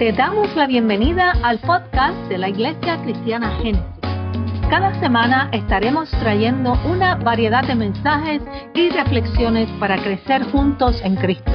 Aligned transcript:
Te 0.00 0.12
damos 0.12 0.56
la 0.56 0.66
bienvenida 0.66 1.34
al 1.42 1.58
podcast 1.58 2.16
de 2.30 2.38
la 2.38 2.48
Iglesia 2.48 3.02
Cristiana 3.02 3.58
Génesis. 3.58 3.84
Cada 4.70 4.98
semana 4.98 5.50
estaremos 5.52 6.10
trayendo 6.12 6.72
una 6.86 7.16
variedad 7.16 7.62
de 7.66 7.74
mensajes 7.74 8.40
y 8.72 8.88
reflexiones 8.88 9.68
para 9.78 10.02
crecer 10.02 10.44
juntos 10.52 10.98
en 11.04 11.16
Cristo. 11.16 11.52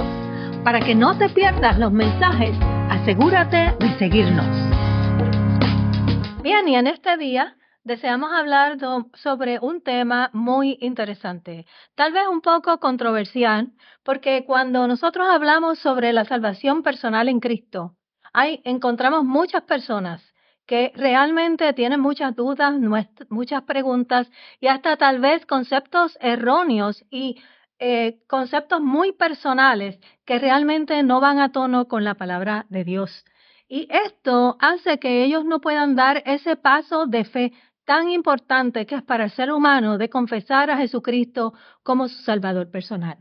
Para 0.64 0.80
que 0.80 0.94
no 0.94 1.18
te 1.18 1.30
pierdas 1.30 1.80
los 1.80 1.92
mensajes, 1.92 2.56
asegúrate 2.92 3.74
de 3.80 3.98
seguirnos. 3.98 4.46
Bien, 6.44 6.68
y 6.68 6.76
en 6.76 6.86
este 6.86 7.18
día 7.18 7.58
deseamos 7.84 8.32
hablar 8.32 8.78
sobre 9.16 9.58
un 9.58 9.82
tema 9.82 10.30
muy 10.34 10.78
interesante, 10.82 11.66
tal 11.96 12.14
vez 12.14 12.28
un 12.28 12.42
poco 12.42 12.80
controversial, 12.80 13.72
porque 14.04 14.46
cuando 14.46 14.88
nosotros 14.88 15.26
hablamos 15.32 15.80
sobre 15.80 16.14
la 16.14 16.26
salvación 16.26 16.84
personal 16.84 17.28
en 17.28 17.40
Cristo, 17.40 17.96
hay, 18.36 18.62
encontramos 18.66 19.24
muchas 19.24 19.64
personas 19.64 20.22
que 20.66 20.92
realmente 20.96 21.72
tienen 21.74 22.02
muchas 22.02 22.36
dudas, 22.36 22.74
muchas 23.30 23.64
preguntas 23.64 24.30
y 24.60 24.68
hasta 24.68 24.98
tal 24.98 25.20
vez 25.20 25.46
conceptos 25.46 26.18
erróneos 26.20 27.06
y 27.10 27.42
eh, 27.80 28.20
conceptos 28.28 28.82
muy 28.82 29.14
personales 29.14 30.00
que 30.26 30.40
realmente 30.40 31.02
no 31.04 31.22
van 31.22 31.40
a 31.40 31.52
tono 31.52 31.88
con 31.88 32.04
la 32.04 32.16
palabra 32.16 32.66
de 32.70 32.84
Dios. 32.84 33.26
Y 33.68 33.88
esto 33.90 34.58
hace 34.60 35.00
que 35.00 35.24
ellos 35.24 35.46
no 35.46 35.62
puedan 35.62 35.96
dar 35.96 36.22
ese 36.26 36.58
paso 36.58 37.06
de 37.06 37.26
fe 37.26 37.54
tan 37.86 38.10
importante 38.10 38.86
que 38.86 38.96
es 38.96 39.04
para 39.04 39.26
el 39.26 39.32
ser 39.32 39.52
humano 39.52 39.98
de 39.98 40.10
confesar 40.10 40.70
a 40.72 40.78
Jesucristo 40.78 41.54
como 41.84 42.08
su 42.08 42.22
Salvador 42.24 42.70
personal. 42.70 43.18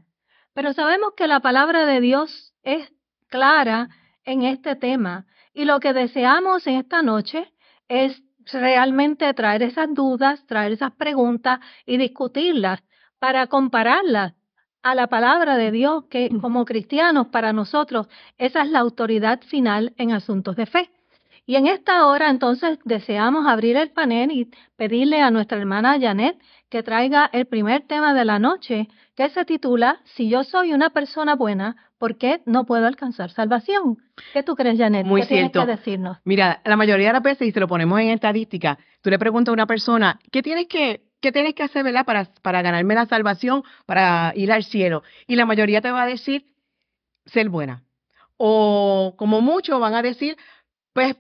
Pero 0.55 0.73
sabemos 0.73 1.13
que 1.17 1.29
la 1.29 1.41
palabra 1.41 1.87
de 1.87 2.01
Dios 2.01 2.55
es 2.63 2.91
clara 3.29 3.89
en 4.25 4.43
este 4.43 4.77
tema 4.77 5.27
y 5.53 5.65
lo 5.65 5.81
que 5.81 5.93
deseamos 5.93 6.67
en 6.67 6.77
esta 6.77 7.03
noche 7.03 7.53
es 7.89 8.23
realmente 8.53 9.33
traer 9.35 9.63
esas 9.63 9.93
dudas, 9.95 10.45
traer 10.47 10.73
esas 10.73 10.93
preguntas 10.93 11.61
y 11.87 11.97
discutirlas 11.97 12.83
para 13.19 13.47
compararlas 13.47 14.35
a 14.83 14.95
la 14.95 15.07
palabra 15.07 15.57
de 15.57 15.71
Dios, 15.71 16.05
que 16.11 16.29
como 16.43 16.65
cristianos 16.67 17.29
para 17.29 17.53
nosotros 17.53 18.07
esa 18.37 18.63
es 18.63 18.69
la 18.69 18.81
autoridad 18.81 19.41
final 19.43 19.95
en 19.97 20.13
asuntos 20.13 20.57
de 20.57 20.67
fe. 20.67 20.91
Y 21.47 21.57
en 21.57 21.67
esta 21.67 22.07
hora 22.07 22.31
entonces 22.31 22.79
deseamos 22.85 23.47
abrir 23.47 23.77
el 23.77 23.91
panel 23.91 24.31
y 24.31 24.51
pedirle 24.77 25.21
a 25.21 25.31
nuestra 25.31 25.59
hermana 25.59 25.99
Janet 26.01 26.39
que 26.71 26.83
traiga 26.83 27.29
el 27.33 27.47
primer 27.47 27.87
tema 27.87 28.15
de 28.15 28.25
la 28.25 28.39
noche, 28.39 28.89
que 29.15 29.29
se 29.29 29.45
titula 29.45 30.01
Si 30.05 30.29
yo 30.29 30.43
soy 30.45 30.73
una 30.73 30.91
persona 30.91 31.35
buena, 31.35 31.77
¿por 32.05 32.19
qué 32.19 32.43
no 32.45 32.67
puedo 32.67 32.87
alcanzar 32.87 33.31
salvación? 33.31 33.97
¿Qué 34.35 34.43
tú 34.43 34.55
crees, 34.55 34.77
Janet? 34.77 35.07
Muy 35.07 35.23
¿Qué 35.23 35.29
cierto. 35.29 35.53
tienes 35.53 35.69
que 35.69 35.77
decirnos? 35.79 36.19
Mira, 36.25 36.61
la 36.63 36.77
mayoría 36.77 37.07
de 37.07 37.13
las 37.15 37.23
veces, 37.23 37.49
y 37.49 37.51
se 37.51 37.61
lo 37.61 37.67
ponemos 37.67 37.99
en 37.99 38.11
estadística, 38.11 38.79
tú 39.01 39.09
le 39.09 39.19
preguntas 39.19 39.53
a 39.53 39.55
una 39.55 39.67
persona, 39.67 40.21
¿qué 40.31 40.43
tienes 40.43 40.67
que, 40.67 41.01
qué 41.23 41.33
tienes 41.33 41.55
que 41.55 41.63
hacer, 41.63 41.83
verdad, 41.83 42.05
para, 42.05 42.27
para 42.43 42.61
ganarme 42.61 42.95
la 42.95 43.07
salvación, 43.07 43.63
para 43.87 44.35
ir 44.37 44.53
al 44.53 44.65
cielo? 44.65 45.03
Y 45.27 45.37
la 45.37 45.47
mayoría 45.47 45.81
te 45.81 45.91
va 45.93 46.03
a 46.03 46.07
decir, 46.07 46.45
ser 47.25 47.49
buena. 47.49 47.85
O 48.37 49.15
como 49.17 49.41
mucho 49.41 49.81
van 49.81 49.95
a 49.95 50.03
decir, 50.03 50.37
pues 50.93 51.17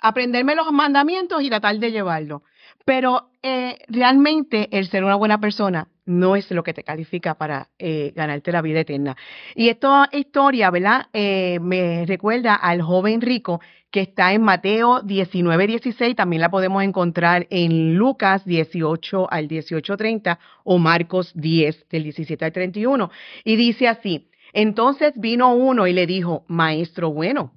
aprenderme 0.00 0.56
los 0.56 0.72
mandamientos 0.72 1.40
y 1.40 1.50
tratar 1.50 1.78
de 1.78 1.92
llevarlo. 1.92 2.42
Pero 2.84 3.30
eh, 3.42 3.78
realmente 3.88 4.68
el 4.72 4.88
ser 4.88 5.04
una 5.04 5.14
buena 5.14 5.40
persona 5.40 5.88
no 6.06 6.34
es 6.34 6.50
lo 6.50 6.62
que 6.62 6.74
te 6.74 6.82
califica 6.82 7.36
para 7.36 7.68
eh, 7.78 8.12
ganarte 8.16 8.52
la 8.52 8.62
vida 8.62 8.80
eterna. 8.80 9.16
Y 9.54 9.68
esta 9.68 10.08
historia, 10.12 10.70
¿verdad? 10.70 11.06
Eh, 11.12 11.58
me 11.60 12.04
recuerda 12.06 12.54
al 12.54 12.82
joven 12.82 13.20
rico 13.20 13.60
que 13.90 14.02
está 14.02 14.32
en 14.32 14.42
Mateo 14.42 15.02
19, 15.02 15.66
16, 15.66 16.16
también 16.16 16.42
la 16.42 16.50
podemos 16.50 16.82
encontrar 16.82 17.46
en 17.50 17.94
Lucas 17.96 18.44
18 18.44 19.30
al 19.30 19.48
18, 19.48 19.96
30 19.96 20.38
o 20.64 20.78
Marcos 20.78 21.32
10 21.34 21.88
del 21.88 22.04
17 22.04 22.44
al 22.44 22.52
31. 22.52 23.10
Y 23.44 23.56
dice 23.56 23.88
así, 23.88 24.30
entonces 24.52 25.12
vino 25.16 25.54
uno 25.54 25.86
y 25.86 25.92
le 25.92 26.06
dijo, 26.06 26.44
maestro 26.48 27.12
bueno, 27.12 27.52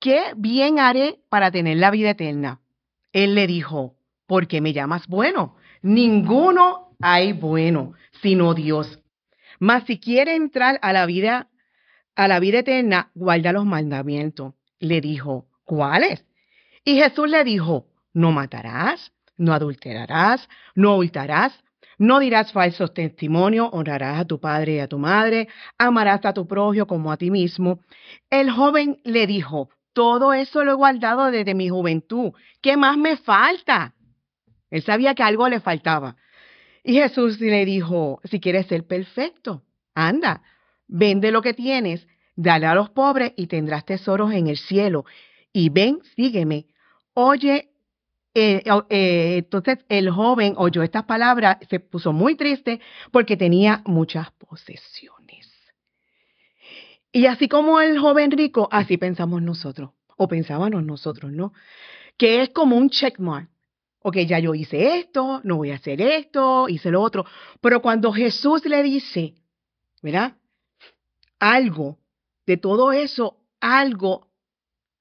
¿qué 0.00 0.20
bien 0.36 0.78
haré 0.78 1.20
para 1.28 1.50
tener 1.50 1.78
la 1.78 1.90
vida 1.90 2.10
eterna? 2.10 2.60
Él 3.12 3.34
le 3.34 3.46
dijo, 3.46 3.94
¿por 4.26 4.46
qué 4.46 4.60
me 4.60 4.72
llamas 4.72 5.06
bueno? 5.06 5.56
Ninguno 5.82 6.96
hay 7.00 7.32
bueno, 7.32 7.94
sino 8.22 8.54
Dios. 8.54 9.00
Mas 9.58 9.84
si 9.84 9.98
quiere 9.98 10.34
entrar 10.34 10.78
a 10.82 10.92
la 10.92 11.06
vida, 11.06 11.48
a 12.16 12.28
la 12.28 12.40
vida 12.40 12.60
eterna, 12.60 13.10
guarda 13.14 13.52
los 13.52 13.64
mandamientos. 13.64 14.54
Le 14.78 15.00
dijo, 15.00 15.46
¿cuáles? 15.64 16.24
Y 16.84 16.96
Jesús 16.96 17.28
le 17.28 17.44
dijo, 17.44 17.86
no 18.12 18.32
matarás, 18.32 19.12
no 19.36 19.52
adulterarás, 19.52 20.48
no 20.74 20.96
hurtarás, 20.96 21.64
no 21.98 22.18
dirás 22.18 22.52
falsos 22.52 22.92
testimonios, 22.92 23.68
honrarás 23.72 24.20
a 24.20 24.24
tu 24.24 24.40
padre 24.40 24.74
y 24.74 24.78
a 24.80 24.88
tu 24.88 24.98
madre, 24.98 25.48
amarás 25.78 26.24
a 26.24 26.32
tu 26.32 26.46
propio 26.46 26.86
como 26.86 27.12
a 27.12 27.16
ti 27.16 27.30
mismo. 27.30 27.80
El 28.30 28.50
joven 28.50 29.00
le 29.04 29.26
dijo, 29.26 29.70
todo 29.92 30.32
eso 30.32 30.64
lo 30.64 30.72
he 30.72 30.74
guardado 30.74 31.30
desde 31.30 31.54
mi 31.54 31.68
juventud. 31.68 32.32
¿Qué 32.60 32.76
más 32.76 32.96
me 32.96 33.16
falta? 33.16 33.94
Él 34.74 34.82
sabía 34.82 35.14
que 35.14 35.22
algo 35.22 35.48
le 35.48 35.60
faltaba. 35.60 36.16
Y 36.82 36.94
Jesús 36.94 37.38
le 37.38 37.64
dijo, 37.64 38.20
si 38.24 38.40
quieres 38.40 38.66
ser 38.66 38.84
perfecto, 38.84 39.62
anda, 39.94 40.42
vende 40.88 41.30
lo 41.30 41.42
que 41.42 41.54
tienes, 41.54 42.08
dale 42.34 42.66
a 42.66 42.74
los 42.74 42.90
pobres 42.90 43.34
y 43.36 43.46
tendrás 43.46 43.84
tesoros 43.84 44.32
en 44.32 44.48
el 44.48 44.56
cielo. 44.56 45.04
Y 45.52 45.68
ven, 45.68 46.00
sígueme. 46.16 46.66
Oye, 47.12 47.70
eh, 48.34 48.64
eh, 48.90 49.36
entonces 49.38 49.78
el 49.88 50.10
joven 50.10 50.54
oyó 50.56 50.82
estas 50.82 51.04
palabras, 51.04 51.58
se 51.70 51.78
puso 51.78 52.12
muy 52.12 52.34
triste 52.34 52.80
porque 53.12 53.36
tenía 53.36 53.80
muchas 53.86 54.32
posesiones. 54.32 55.52
Y 57.12 57.26
así 57.26 57.46
como 57.48 57.80
el 57.80 57.96
joven 58.00 58.32
rico, 58.32 58.68
así 58.72 58.96
pensamos 58.96 59.40
nosotros, 59.40 59.90
o 60.16 60.26
pensábamos 60.26 60.82
nosotros, 60.82 61.30
¿no? 61.30 61.52
Que 62.16 62.42
es 62.42 62.48
como 62.48 62.76
un 62.76 62.90
checkmark. 62.90 63.53
Ok, 64.06 64.18
ya 64.26 64.38
yo 64.38 64.54
hice 64.54 64.98
esto, 64.98 65.40
no 65.44 65.56
voy 65.56 65.70
a 65.70 65.76
hacer 65.76 66.02
esto, 66.02 66.68
hice 66.68 66.90
lo 66.90 67.00
otro. 67.00 67.24
Pero 67.62 67.80
cuando 67.80 68.12
Jesús 68.12 68.62
le 68.66 68.82
dice, 68.82 69.32
¿verdad? 70.02 70.36
Algo 71.38 71.98
de 72.44 72.58
todo 72.58 72.92
eso, 72.92 73.38
algo, 73.60 74.28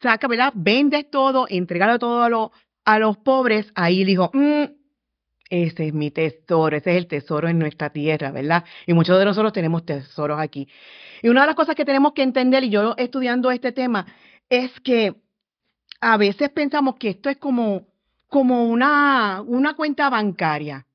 saca, 0.02 0.30
¿verdad? 0.30 0.54
Vende 0.56 1.04
todo, 1.04 1.48
entregalo 1.50 2.00
todo 2.00 2.24
a, 2.24 2.52
a 2.86 3.00
los 3.00 3.18
pobres, 3.18 3.74
ahí 3.76 4.06
dijo, 4.06 4.32
mm, 4.34 4.64
ese 5.50 5.88
es 5.88 5.94
mi 5.94 6.10
tesoro, 6.10 6.78
ese 6.78 6.92
es 6.92 6.98
el 6.98 7.08
tesoro 7.08 7.50
en 7.50 7.60
nuestra 7.60 7.90
tierra, 7.90 8.32
¿verdad? 8.32 8.64
Y 8.88 8.94
muchos 8.94 9.20
de 9.20 9.26
nosotros 9.26 9.52
tenemos 9.52 9.86
tesoros 9.86 10.40
aquí. 10.40 10.70
Y 11.22 11.28
una 11.28 11.42
de 11.42 11.48
las 11.48 11.58
cosas 11.58 11.76
que 11.76 11.84
tenemos 11.84 12.14
que 12.14 12.24
entender, 12.24 12.64
y 12.64 12.70
yo 12.70 12.96
estudiando 12.98 13.52
este 13.52 13.74
tema, 13.74 14.08
es 14.48 14.72
que 14.80 15.14
a 16.00 16.16
veces 16.16 16.52
pensamos 16.52 16.96
que 16.96 17.10
esto 17.10 17.30
es 17.30 17.36
como, 17.36 17.86
como 18.34 18.66
una, 18.66 19.44
una 19.46 19.76
cuenta 19.76 20.10
bancaria 20.10 20.88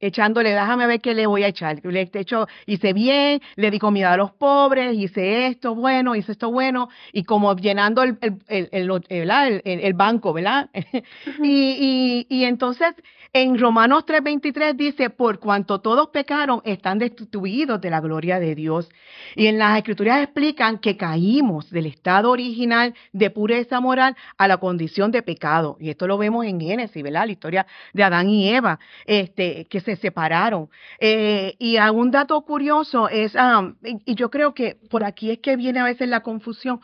echándole, 0.00 0.50
déjame 0.50 0.86
ver 0.86 1.00
qué 1.00 1.14
le 1.14 1.26
voy 1.26 1.44
a 1.44 1.48
echar. 1.48 1.80
Le 1.84 2.02
he 2.02 2.18
hecho, 2.18 2.46
hice 2.66 2.92
bien, 2.92 3.40
le 3.56 3.70
di 3.70 3.78
comida 3.78 4.12
a 4.12 4.16
los 4.16 4.32
pobres, 4.32 4.94
hice 4.96 5.46
esto 5.46 5.74
bueno, 5.74 6.14
hice 6.14 6.32
esto 6.32 6.50
bueno, 6.50 6.88
y 7.12 7.24
como 7.24 7.54
llenando 7.56 8.02
el, 8.02 8.18
el, 8.20 8.68
el, 8.72 8.90
el, 9.08 9.60
el 9.64 9.94
banco, 9.94 10.32
¿verdad? 10.32 10.70
y, 11.42 12.26
y, 12.28 12.36
y 12.36 12.44
entonces 12.44 12.94
en 13.32 13.58
Romanos 13.58 14.04
3:23 14.06 14.76
dice, 14.76 15.10
por 15.10 15.40
cuanto 15.40 15.80
todos 15.82 16.08
pecaron, 16.08 16.62
están 16.64 16.98
destituidos 16.98 17.80
de 17.82 17.90
la 17.90 18.00
gloria 18.00 18.40
de 18.40 18.54
Dios. 18.54 18.88
Y 19.34 19.46
en 19.46 19.58
las 19.58 19.76
escrituras 19.76 20.22
explican 20.22 20.78
que 20.78 20.96
caímos 20.96 21.70
del 21.70 21.84
estado 21.84 22.30
original 22.30 22.94
de 23.12 23.28
pureza 23.28 23.78
moral 23.78 24.16
a 24.38 24.48
la 24.48 24.56
condición 24.56 25.10
de 25.10 25.22
pecado. 25.22 25.76
Y 25.78 25.90
esto 25.90 26.06
lo 26.06 26.16
vemos 26.16 26.46
en 26.46 26.58
Génesis, 26.58 27.02
¿verdad? 27.02 27.26
La 27.26 27.32
historia 27.32 27.66
de 27.92 28.04
Adán 28.04 28.30
y 28.30 28.48
Eva, 28.48 28.78
este, 29.04 29.66
que 29.66 29.80
se 29.86 29.96
separaron. 29.96 30.68
Eh, 31.00 31.56
y 31.58 31.78
un 31.78 32.10
dato 32.10 32.42
curioso 32.42 33.08
es, 33.08 33.34
um, 33.34 33.76
y 33.82 34.14
yo 34.14 34.30
creo 34.30 34.52
que 34.52 34.76
por 34.90 35.04
aquí 35.04 35.30
es 35.30 35.38
que 35.38 35.56
viene 35.56 35.80
a 35.80 35.84
veces 35.84 36.08
la 36.08 36.20
confusión 36.20 36.80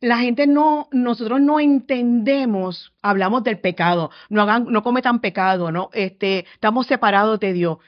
la 0.00 0.18
gente 0.18 0.46
no, 0.46 0.88
nosotros 0.92 1.40
no 1.40 1.60
entendemos, 1.60 2.92
hablamos 3.00 3.42
del 3.42 3.58
pecado, 3.58 4.10
no 4.28 4.42
hagan, 4.42 4.66
no 4.68 4.82
cometan 4.82 5.20
pecado, 5.20 5.72
¿no? 5.72 5.88
Este, 5.94 6.46
estamos 6.52 6.86
separados 6.86 7.40
de 7.40 7.52
Dios. 7.54 7.78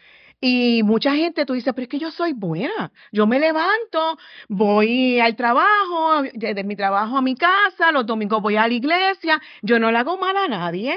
Y 0.40 0.82
mucha 0.82 1.14
gente, 1.14 1.46
tú 1.46 1.54
dices, 1.54 1.72
pero 1.74 1.84
es 1.84 1.88
que 1.88 1.98
yo 1.98 2.10
soy 2.10 2.32
buena. 2.32 2.92
Yo 3.12 3.26
me 3.26 3.38
levanto, 3.38 4.18
voy 4.48 5.18
al 5.20 5.34
trabajo, 5.36 6.22
desde 6.34 6.64
mi 6.64 6.76
trabajo 6.76 7.16
a 7.16 7.22
mi 7.22 7.34
casa, 7.34 7.92
los 7.92 8.06
domingos 8.06 8.42
voy 8.42 8.56
a 8.56 8.68
la 8.68 8.74
iglesia, 8.74 9.40
yo 9.62 9.78
no 9.78 9.90
le 9.90 9.98
hago 9.98 10.18
mal 10.18 10.36
a 10.36 10.48
nadie. 10.48 10.96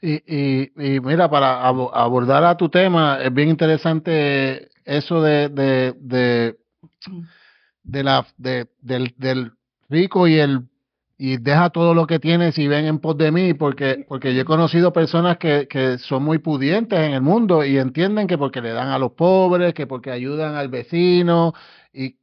Y, 0.00 0.22
y, 0.26 0.72
y 0.76 1.00
mira, 1.00 1.28
para 1.28 1.66
abordar 1.66 2.44
a 2.44 2.56
tu 2.56 2.68
tema, 2.68 3.18
es 3.20 3.32
bien 3.34 3.48
interesante 3.48 4.68
eso 4.84 5.20
de, 5.20 5.48
de, 5.48 6.56
de, 7.82 8.02
la, 8.04 8.26
de, 8.36 8.68
del, 8.80 9.14
del 9.18 9.52
rico 9.88 10.28
y 10.28 10.38
el 10.38 10.62
y 11.20 11.36
deja 11.36 11.70
todo 11.70 11.94
lo 11.94 12.06
que 12.06 12.20
tienes 12.20 12.56
y 12.58 12.68
ven 12.68 12.86
en 12.86 13.00
pos 13.00 13.18
de 13.18 13.32
mí, 13.32 13.52
porque, 13.52 14.06
porque 14.08 14.32
yo 14.34 14.42
he 14.42 14.44
conocido 14.44 14.92
personas 14.92 15.36
que, 15.36 15.66
que 15.66 15.98
son 15.98 16.22
muy 16.22 16.38
pudientes 16.38 17.00
en 17.00 17.12
el 17.12 17.20
mundo 17.20 17.64
y 17.64 17.76
entienden 17.76 18.28
que 18.28 18.38
porque 18.38 18.60
le 18.62 18.72
dan 18.72 18.88
a 18.88 18.98
los 19.00 19.12
pobres, 19.12 19.74
que 19.74 19.88
porque 19.88 20.12
ayudan 20.12 20.54
al 20.54 20.68
vecino 20.68 21.54
y 21.92 22.17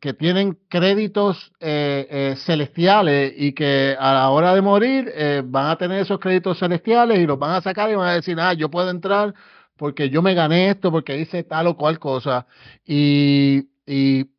que, 0.00 0.14
tienen 0.14 0.56
créditos 0.68 1.52
eh, 1.58 2.06
eh, 2.08 2.34
celestiales 2.46 3.34
y 3.36 3.52
que 3.52 3.96
a 3.98 4.14
la 4.14 4.30
hora 4.30 4.54
de 4.54 4.62
morir 4.62 5.10
eh, 5.12 5.42
van 5.44 5.66
a 5.66 5.76
tener 5.76 6.00
esos 6.00 6.20
créditos 6.20 6.60
celestiales 6.60 7.18
y 7.18 7.26
los 7.26 7.38
van 7.40 7.56
a 7.56 7.60
sacar 7.60 7.90
y 7.90 7.96
van 7.96 8.08
a 8.08 8.14
decir, 8.14 8.38
ah, 8.38 8.52
yo 8.52 8.70
puedo 8.70 8.88
entrar 8.88 9.34
porque 9.76 10.08
yo 10.08 10.22
me 10.22 10.34
gané 10.34 10.70
esto, 10.70 10.92
porque 10.92 11.18
hice 11.18 11.42
tal 11.42 11.66
o 11.66 11.76
cual 11.76 11.98
cosa. 11.98 12.46
Y, 12.86 13.68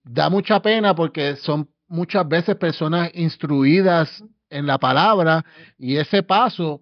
da 0.04 0.30
mucha 0.30 0.62
pena 0.62 0.96
porque 0.96 1.36
son 1.36 1.70
muchas 1.88 2.28
veces 2.28 2.56
personas 2.56 3.12
instruidas 3.14 4.24
en 4.50 4.66
la 4.66 4.80
palabra 4.80 5.46
y 5.78 5.98
ese 5.98 6.24
paso, 6.24 6.82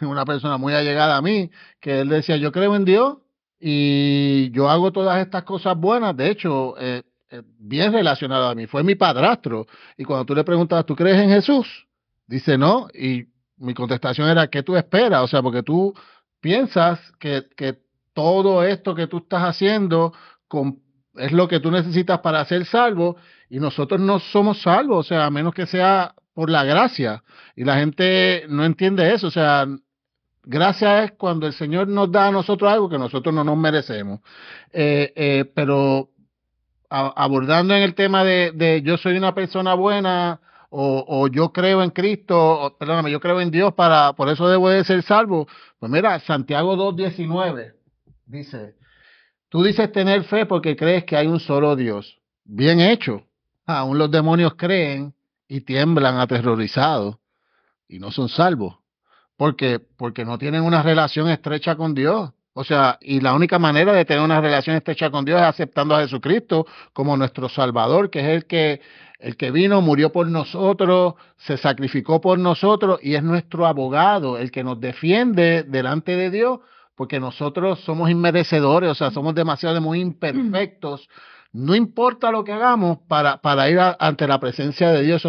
una 0.00 0.24
persona 0.24 0.56
muy 0.56 0.72
allegada 0.72 1.16
a 1.16 1.22
mí, 1.22 1.50
que 1.80 2.00
él 2.00 2.08
decía, 2.08 2.36
yo 2.38 2.50
creo 2.50 2.74
en 2.74 2.84
Dios 2.84 3.18
y 3.60 4.50
yo 4.50 4.68
hago 4.68 4.90
todas 4.90 5.20
estas 5.20 5.44
cosas 5.44 5.76
buenas, 5.76 6.16
de 6.16 6.30
hecho, 6.30 6.74
bien 7.58 7.92
relacionado 7.92 8.48
a 8.48 8.54
mí, 8.54 8.66
fue 8.66 8.82
mi 8.82 8.94
padrastro. 8.94 9.66
Y 9.96 10.04
cuando 10.04 10.24
tú 10.24 10.34
le 10.34 10.44
preguntabas, 10.44 10.86
¿tú 10.86 10.96
crees 10.96 11.20
en 11.20 11.30
Jesús? 11.30 11.86
Dice, 12.26 12.58
no, 12.58 12.88
y 12.94 13.26
mi 13.56 13.74
contestación 13.74 14.28
era, 14.28 14.48
¿qué 14.48 14.62
tú 14.62 14.76
esperas? 14.76 15.22
O 15.22 15.28
sea, 15.28 15.42
porque 15.42 15.62
tú 15.62 15.94
piensas 16.40 17.00
que, 17.18 17.46
que 17.56 17.78
todo 18.12 18.64
esto 18.64 18.94
que 18.94 19.06
tú 19.06 19.18
estás 19.18 19.42
haciendo 19.42 20.12
con 20.48 20.80
es 21.18 21.32
lo 21.32 21.48
que 21.48 21.60
tú 21.60 21.70
necesitas 21.70 22.20
para 22.20 22.44
ser 22.44 22.64
salvo 22.64 23.16
y 23.50 23.58
nosotros 23.58 24.00
no 24.00 24.18
somos 24.18 24.62
salvos, 24.62 25.06
o 25.06 25.08
sea, 25.08 25.26
a 25.26 25.30
menos 25.30 25.54
que 25.54 25.66
sea 25.66 26.14
por 26.32 26.50
la 26.50 26.64
gracia. 26.64 27.24
Y 27.56 27.64
la 27.64 27.76
gente 27.76 28.44
no 28.48 28.64
entiende 28.64 29.12
eso, 29.12 29.26
o 29.26 29.30
sea, 29.30 29.66
gracia 30.44 31.04
es 31.04 31.12
cuando 31.12 31.46
el 31.46 31.52
Señor 31.52 31.88
nos 31.88 32.10
da 32.12 32.28
a 32.28 32.32
nosotros 32.32 32.72
algo 32.72 32.88
que 32.88 32.98
nosotros 32.98 33.34
no 33.34 33.44
nos 33.44 33.56
merecemos. 33.56 34.20
Eh, 34.72 35.12
eh, 35.16 35.44
pero 35.54 36.10
abordando 36.90 37.74
en 37.74 37.82
el 37.82 37.94
tema 37.94 38.24
de, 38.24 38.82
yo 38.84 38.96
soy 38.96 39.16
una 39.16 39.34
persona 39.34 39.74
buena 39.74 40.40
o, 40.70 41.28
yo 41.28 41.52
creo 41.52 41.82
en 41.82 41.90
Cristo, 41.90 42.76
perdóname, 42.78 43.10
yo 43.10 43.20
creo 43.20 43.40
en 43.40 43.50
Dios 43.50 43.74
para, 43.74 44.12
por 44.12 44.28
eso 44.28 44.48
debo 44.48 44.68
de 44.70 44.84
ser 44.84 45.02
salvo. 45.02 45.48
Pues 45.78 45.90
mira, 45.90 46.18
Santiago 46.20 46.76
2.19 46.76 47.74
dice, 48.26 48.74
Tú 49.48 49.62
dices 49.62 49.90
tener 49.92 50.24
fe 50.24 50.44
porque 50.46 50.76
crees 50.76 51.04
que 51.04 51.16
hay 51.16 51.26
un 51.26 51.40
solo 51.40 51.74
Dios. 51.74 52.18
Bien 52.44 52.80
hecho. 52.80 53.24
Aún 53.66 53.98
los 53.98 54.10
demonios 54.10 54.54
creen 54.56 55.14
y 55.46 55.62
tiemblan 55.62 56.18
aterrorizados 56.18 57.16
y 57.88 57.98
no 57.98 58.10
son 58.10 58.28
salvos. 58.28 58.76
Porque, 59.36 59.78
porque 59.78 60.24
no 60.24 60.36
tienen 60.36 60.62
una 60.62 60.82
relación 60.82 61.28
estrecha 61.28 61.76
con 61.76 61.94
Dios. 61.94 62.32
O 62.60 62.64
sea, 62.64 62.98
y 63.00 63.20
la 63.20 63.34
única 63.34 63.60
manera 63.60 63.92
de 63.92 64.04
tener 64.04 64.20
una 64.20 64.40
relación 64.40 64.74
estrecha 64.74 65.10
con 65.10 65.24
Dios 65.24 65.40
es 65.40 65.46
aceptando 65.46 65.94
a 65.94 66.00
Jesucristo 66.00 66.66
como 66.92 67.16
nuestro 67.16 67.48
Salvador, 67.48 68.10
que 68.10 68.18
es 68.18 68.26
el 68.26 68.46
que, 68.46 68.80
el 69.20 69.36
que 69.36 69.52
vino, 69.52 69.80
murió 69.80 70.10
por 70.10 70.26
nosotros, 70.26 71.14
se 71.36 71.56
sacrificó 71.56 72.20
por 72.20 72.36
nosotros 72.36 72.98
y 73.00 73.14
es 73.14 73.22
nuestro 73.22 73.64
abogado, 73.64 74.38
el 74.38 74.50
que 74.50 74.64
nos 74.64 74.80
defiende 74.80 75.62
delante 75.62 76.16
de 76.16 76.30
Dios 76.30 76.58
porque 76.96 77.20
nosotros 77.20 77.78
somos 77.84 78.10
inmerecedores, 78.10 78.90
o 78.90 78.94
sea, 78.96 79.12
somos 79.12 79.36
demasiado 79.36 79.80
muy 79.80 80.00
imperfectos. 80.00 81.08
No 81.52 81.76
importa 81.76 82.32
lo 82.32 82.42
que 82.42 82.50
hagamos 82.50 82.98
para, 83.06 83.40
para 83.40 83.70
ir 83.70 83.78
ante 83.78 84.26
la 84.26 84.40
presencia 84.40 84.90
de 84.90 85.02
Dios, 85.02 85.22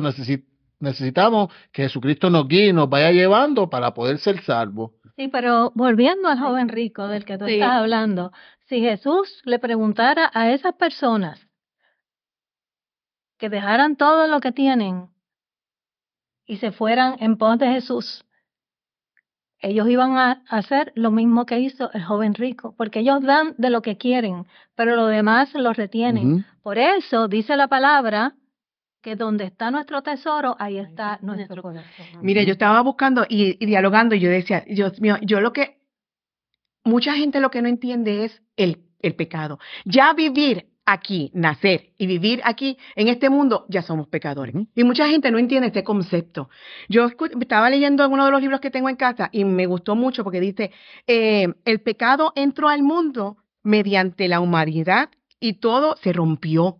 necesitamos 0.79 1.53
que 1.71 1.83
Jesucristo 1.83 2.31
nos 2.31 2.47
guíe 2.47 2.69
y 2.69 2.73
nos 2.73 2.89
vaya 2.89 3.11
llevando 3.11 3.69
para 3.69 3.93
poder 3.93 4.17
ser 4.17 4.41
salvos. 4.41 4.93
Sí, 5.19 5.27
pero 5.27 5.73
volviendo 5.75 6.29
al 6.29 6.39
joven 6.39 6.69
rico 6.69 7.09
del 7.09 7.25
que 7.25 7.37
tú 7.37 7.43
estás 7.43 7.71
hablando, 7.71 8.31
si 8.69 8.79
Jesús 8.79 9.41
le 9.43 9.59
preguntara 9.59 10.31
a 10.33 10.49
esas 10.51 10.75
personas 10.75 11.45
que 13.37 13.49
dejaran 13.49 13.97
todo 13.97 14.27
lo 14.27 14.39
que 14.39 14.53
tienen 14.53 15.09
y 16.45 16.55
se 16.55 16.71
fueran 16.71 17.17
en 17.19 17.35
pos 17.35 17.59
de 17.59 17.67
Jesús, 17.67 18.23
ellos 19.59 19.89
iban 19.89 20.17
a 20.17 20.41
hacer 20.47 20.93
lo 20.95 21.11
mismo 21.11 21.45
que 21.45 21.59
hizo 21.59 21.91
el 21.91 22.05
joven 22.05 22.33
rico, 22.33 22.73
porque 22.77 22.99
ellos 22.99 23.21
dan 23.21 23.55
de 23.57 23.71
lo 23.71 23.81
que 23.81 23.97
quieren, 23.97 24.47
pero 24.75 24.95
lo 24.95 25.07
demás 25.07 25.53
lo 25.53 25.73
retienen. 25.73 26.45
Por 26.63 26.77
eso 26.77 27.27
dice 27.27 27.57
la 27.57 27.67
palabra 27.67 28.35
que 29.01 29.15
donde 29.15 29.45
está 29.45 29.71
nuestro 29.71 30.01
tesoro, 30.01 30.55
ahí 30.59 30.77
está 30.77 31.19
nuestro 31.21 31.61
corazón. 31.61 31.85
Mire, 32.21 32.45
yo 32.45 32.53
estaba 32.53 32.81
buscando 32.81 33.25
y, 33.27 33.63
dialogando 33.65 34.15
y 34.15 34.19
yo 34.19 34.29
decía, 34.29 34.63
Dios 34.67 34.99
mío, 34.99 35.17
yo 35.21 35.41
lo 35.41 35.53
que, 35.53 35.79
mucha 36.83 37.15
gente 37.15 37.39
lo 37.39 37.51
que 37.51 37.61
no 37.61 37.69
entiende 37.69 38.25
es 38.25 38.41
el, 38.57 38.83
el 39.01 39.15
pecado. 39.15 39.59
Ya 39.85 40.13
vivir 40.13 40.67
aquí, 40.85 41.31
nacer 41.33 41.93
y 41.97 42.07
vivir 42.07 42.41
aquí 42.43 42.77
en 42.95 43.07
este 43.07 43.29
mundo, 43.29 43.65
ya 43.69 43.83
somos 43.83 44.07
pecadores. 44.07 44.55
Y 44.75 44.83
mucha 44.83 45.07
gente 45.07 45.29
no 45.31 45.37
entiende 45.37 45.67
este 45.67 45.83
concepto. 45.83 46.49
Yo 46.87 47.09
estaba 47.39 47.69
leyendo 47.69 48.07
uno 48.09 48.25
de 48.25 48.31
los 48.31 48.41
libros 48.41 48.59
que 48.59 48.71
tengo 48.71 48.89
en 48.89 48.95
casa 48.95 49.29
y 49.31 49.45
me 49.45 49.67
gustó 49.67 49.95
mucho 49.95 50.23
porque 50.23 50.39
dice, 50.39 50.71
eh, 51.05 51.47
el 51.65 51.81
pecado 51.81 52.33
entró 52.35 52.69
al 52.69 52.81
mundo 52.81 53.37
mediante 53.63 54.27
la 54.27 54.39
humanidad 54.39 55.09
y 55.39 55.53
todo 55.53 55.95
se 55.97 56.11
rompió. 56.11 56.79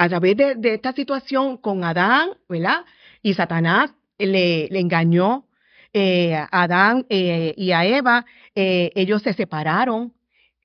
A 0.00 0.08
través 0.08 0.36
de, 0.36 0.74
esta 0.74 0.92
situación 0.92 1.56
con 1.56 1.82
Adán, 1.82 2.30
¿verdad? 2.48 2.84
Y 3.20 3.34
Satanás 3.34 3.92
le, 4.16 4.68
engañó 4.78 5.48
eh, 5.92 6.34
a 6.36 6.62
Adán 6.62 7.04
eh, 7.08 7.52
y 7.56 7.72
a 7.72 7.84
Eva, 7.84 8.24
ellos 8.54 9.22
se 9.22 9.32
separaron 9.32 10.12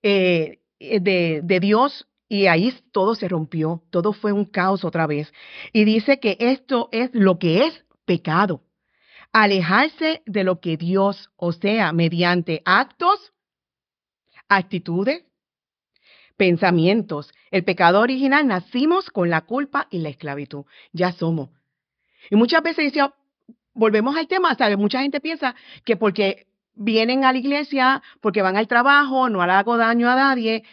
de, 0.01 0.59
de 0.79 1.59
Dios 1.59 2.07
y 2.29 2.45
ahí 2.45 2.73
todo 2.91 3.15
se 3.15 3.27
rompió, 3.27 3.83
todo 3.89 4.13
fue 4.13 4.31
un 4.31 4.45
caos 4.45 4.83
otra 4.83 5.07
vez. 5.07 5.33
Y 5.71 5.83
dice 5.83 6.19
que 6.19 6.37
esto 6.39 6.89
es 6.91 7.09
lo 7.13 7.39
que 7.39 7.65
es 7.65 7.85
pecado. 8.05 8.61
Alejarse 9.31 10.21
de 10.25 10.43
lo 10.43 10.59
que 10.59 10.77
Dios, 10.77 11.31
o 11.37 11.53
sea, 11.53 11.91
mediante 11.91 12.61
actos, 12.65 13.33
actitudes, 14.47 15.25
pensamientos. 16.37 17.33
El 17.51 17.63
pecado 17.63 18.01
original 18.01 18.47
nacimos 18.47 19.09
con 19.09 19.29
la 19.29 19.41
culpa 19.41 19.87
y 19.89 19.99
la 19.99 20.09
esclavitud. 20.09 20.65
Ya 20.91 21.11
somos. 21.11 21.49
Y 22.29 22.35
muchas 22.35 22.63
veces 22.63 22.91
dice, 22.91 23.07
volvemos 23.73 24.15
al 24.15 24.27
tema, 24.27 24.55
¿sabes? 24.55 24.77
Mucha 24.77 25.01
gente 25.01 25.19
piensa 25.19 25.55
que 25.83 25.97
porque 25.97 26.47
vienen 26.75 27.23
a 27.23 27.31
la 27.31 27.37
iglesia, 27.37 28.01
porque 28.21 28.41
van 28.41 28.57
al 28.57 28.67
trabajo, 28.67 29.29
no 29.29 29.41
hago 29.41 29.77
daño 29.77 30.09
a 30.09 30.15
nadie, 30.15 30.63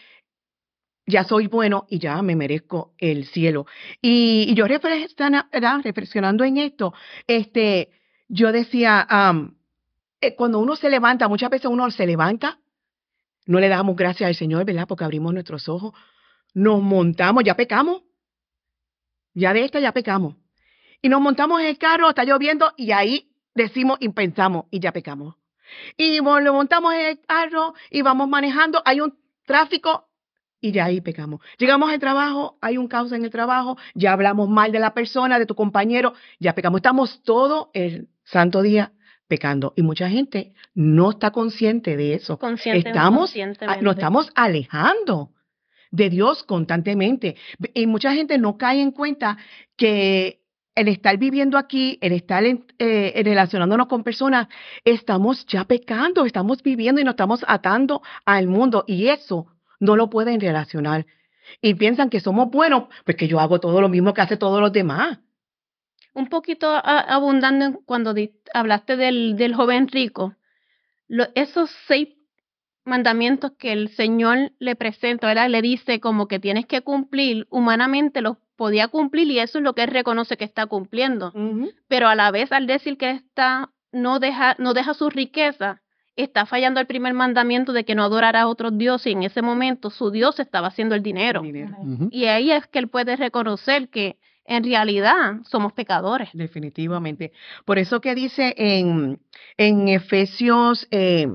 ya 1.07 1.25
soy 1.25 1.47
bueno 1.47 1.87
y 1.89 1.99
ya 1.99 2.23
me 2.23 2.37
merezco 2.37 2.95
el 2.99 3.27
cielo. 3.27 3.67
Y, 4.01 4.55
yo 4.55 4.67
reflexionando 4.67 6.45
en 6.45 6.57
esto, 6.57 6.95
este, 7.27 7.91
yo 8.29 8.53
decía, 8.53 9.07
eh, 10.21 10.35
cuando 10.37 10.59
uno 10.61 10.77
se 10.77 10.89
levanta, 10.89 11.29
muchas 11.29 11.51
veces 11.51 11.67
uno 11.67 11.91
se 11.91 12.07
levanta, 12.07 12.59
no 13.47 13.61
le 13.61 13.69
damos 13.69 13.97
gracias 13.97 14.29
al 14.29 14.35
Señor, 14.35 14.65
¿verdad? 14.65 14.87
Porque 14.87 15.05
abrimos 15.05 15.33
nuestros 15.33 15.69
ojos, 15.69 15.93
nos 16.55 16.83
montamos, 16.83 17.45
ya 17.45 17.55
pecamos, 17.55 18.03
ya 19.35 19.53
de 19.53 19.65
esta 19.65 19.81
ya 19.81 19.93
pecamos. 19.93 20.37
Y 21.03 21.09
nos 21.09 21.21
montamos 21.21 21.61
en 21.61 21.69
el 21.69 21.79
carro, 21.79 22.09
está 22.09 22.25
lloviendo 22.25 22.73
y 22.77 22.93
ahí 22.93 23.33
decimos 23.55 23.99
y 24.01 24.09
pensamos 24.11 24.67
y 24.71 24.81
ya 24.81 24.93
pecamos. 24.93 25.37
Y 25.97 26.19
lo 26.19 26.53
montamos 26.53 26.95
en 26.95 27.01
el 27.01 27.21
carro 27.21 27.75
y 27.91 28.03
vamos 28.03 28.29
manejando, 28.29 28.83
hay 28.85 29.01
un 29.01 29.19
tráfico 29.47 30.09
y 30.61 30.73
ya 30.73 30.87
ahí 30.87 31.01
pecamos. 31.01 31.41
Llegamos 31.59 31.91
al 31.91 31.99
trabajo, 31.99 32.59
hay 32.61 32.77
un 32.77 32.89
caos 32.89 33.13
en 33.13 33.25
el 33.25 33.31
trabajo, 33.31 33.79
ya 33.95 34.13
hablamos 34.13 34.49
mal 34.49 34.73
de 34.73 34.79
la 34.79 34.93
persona, 34.93 35.39
de 35.39 35.47
tu 35.47 35.55
compañero, 35.55 36.13
ya 36.39 36.55
pecamos. 36.55 36.79
Estamos 36.79 37.23
todo 37.23 37.71
el 37.73 38.09
santo 38.25 38.61
día 38.63 38.93
pecando 39.31 39.73
y 39.77 39.83
mucha 39.83 40.11
gente 40.11 40.53
no 40.75 41.13
está 41.13 41.31
consciente 41.31 41.97
de 41.97 42.15
eso. 42.15 42.39
estamos, 42.67 43.33
nos 43.81 43.95
estamos 43.95 44.31
alejando 44.35 45.31
de 45.93 46.11
Dios 46.11 46.43
constantemente 46.43 47.37
y 47.73 47.87
mucha 47.87 48.13
gente 48.13 48.39
no 48.39 48.59
cae 48.59 48.83
en 48.83 48.91
cuenta 48.91 49.39
que 49.77 50.41
el 50.75 50.89
estar 50.89 51.17
viviendo 51.17 51.59
aquí, 51.59 51.99
el 52.01 52.13
estar 52.13 52.43
eh, 52.45 53.23
relacionándonos 53.25 53.87
con 53.87 54.03
personas, 54.03 54.49
estamos 54.85 55.47
ya 55.47 55.65
pecando, 55.65 56.27
estamos 56.27 56.63
viviendo 56.63 57.01
y 57.01 57.05
nos 57.05 57.13
estamos 57.13 57.45
atando 57.47 58.03
al 58.25 58.49
mundo 58.49 58.85
y 58.87 59.09
eso 59.09 59.47
no 59.79 59.95
lo 59.95 60.11
pueden 60.11 60.41
relacionar. 60.41 61.07
Y 61.63 61.75
piensan 61.75 62.11
que 62.11 62.21
somos 62.21 62.51
buenos, 62.51 62.85
pues 63.05 63.17
que 63.17 63.29
yo 63.29 63.39
hago 63.39 63.61
todo 63.61 63.81
lo 63.81 63.89
mismo 63.89 64.13
que 64.13 64.23
hace 64.23 64.37
todos 64.37 64.61
los 64.61 64.73
demás. 64.73 65.19
Un 66.15 66.29
poquito 66.29 66.69
abundando 66.85 67.81
cuando 67.85 68.15
hablaste 68.53 68.97
del, 68.97 69.37
del 69.37 69.55
joven 69.55 69.89
rico, 69.89 70.35
esos 71.35 71.71
seis 71.87 72.09
mandamientos 72.85 73.53
que 73.59 73.73
el 73.73 73.89
Señor 73.91 74.53
le 74.59 74.77
presenta, 74.77 75.27
¿verdad? 75.27 75.49
Le 75.49 75.63
dice 75.63 76.01
como 76.01 76.27
que 76.29 76.39
tienes 76.39 76.67
que 76.67 76.83
cumplir 76.83 77.47
humanamente, 77.51 78.21
los 78.21 78.39
podía 78.57 78.89
cumplir 78.89 79.31
y 79.31 79.39
eso 79.39 79.59
es 79.59 79.65
lo 79.65 79.75
que 79.75 79.85
él 79.85 79.91
reconoce 79.91 80.37
que 80.37 80.45
está 80.45 80.67
cumpliendo. 80.67 81.33
Pero 81.89 82.09
a 82.09 82.15
la 82.15 82.31
vez 82.31 82.53
al 82.53 82.67
decir 82.67 82.99
que 82.99 83.11
está 83.11 83.71
no 83.93 84.19
deja 84.19 84.55
no 84.59 84.75
deja 84.75 84.95
su 84.95 85.09
riqueza, 85.11 85.81
está 86.15 86.47
fallando 86.47 86.81
el 86.81 86.87
primer 86.87 87.15
mandamiento 87.15 87.73
de 87.73 87.85
que 87.85 87.95
no 87.95 88.05
adorará 88.05 88.43
a 88.43 88.49
otros 88.49 88.77
dioses 88.77 89.07
y 89.07 89.13
en 89.13 89.23
ese 89.23 89.43
momento 89.43 89.91
su 89.91 90.11
Dios 90.11 90.39
estaba 90.41 90.69
haciendo 90.69 90.95
el 90.95 91.03
dinero. 91.03 91.43
Y 92.11 92.25
ahí 92.27 92.51
es 92.51 92.67
que 92.67 92.79
él 92.81 92.89
puede 92.89 93.17
reconocer 93.17 93.89
que 93.89 94.19
en 94.51 94.65
realidad 94.65 95.37
somos 95.49 95.73
pecadores. 95.73 96.29
Definitivamente. 96.33 97.33
Por 97.65 97.79
eso 97.79 98.01
que 98.01 98.17
dice 98.17 98.53
en, 98.59 99.21
en 99.57 99.89
Efesios, 99.89 100.89
eh, 100.91 101.29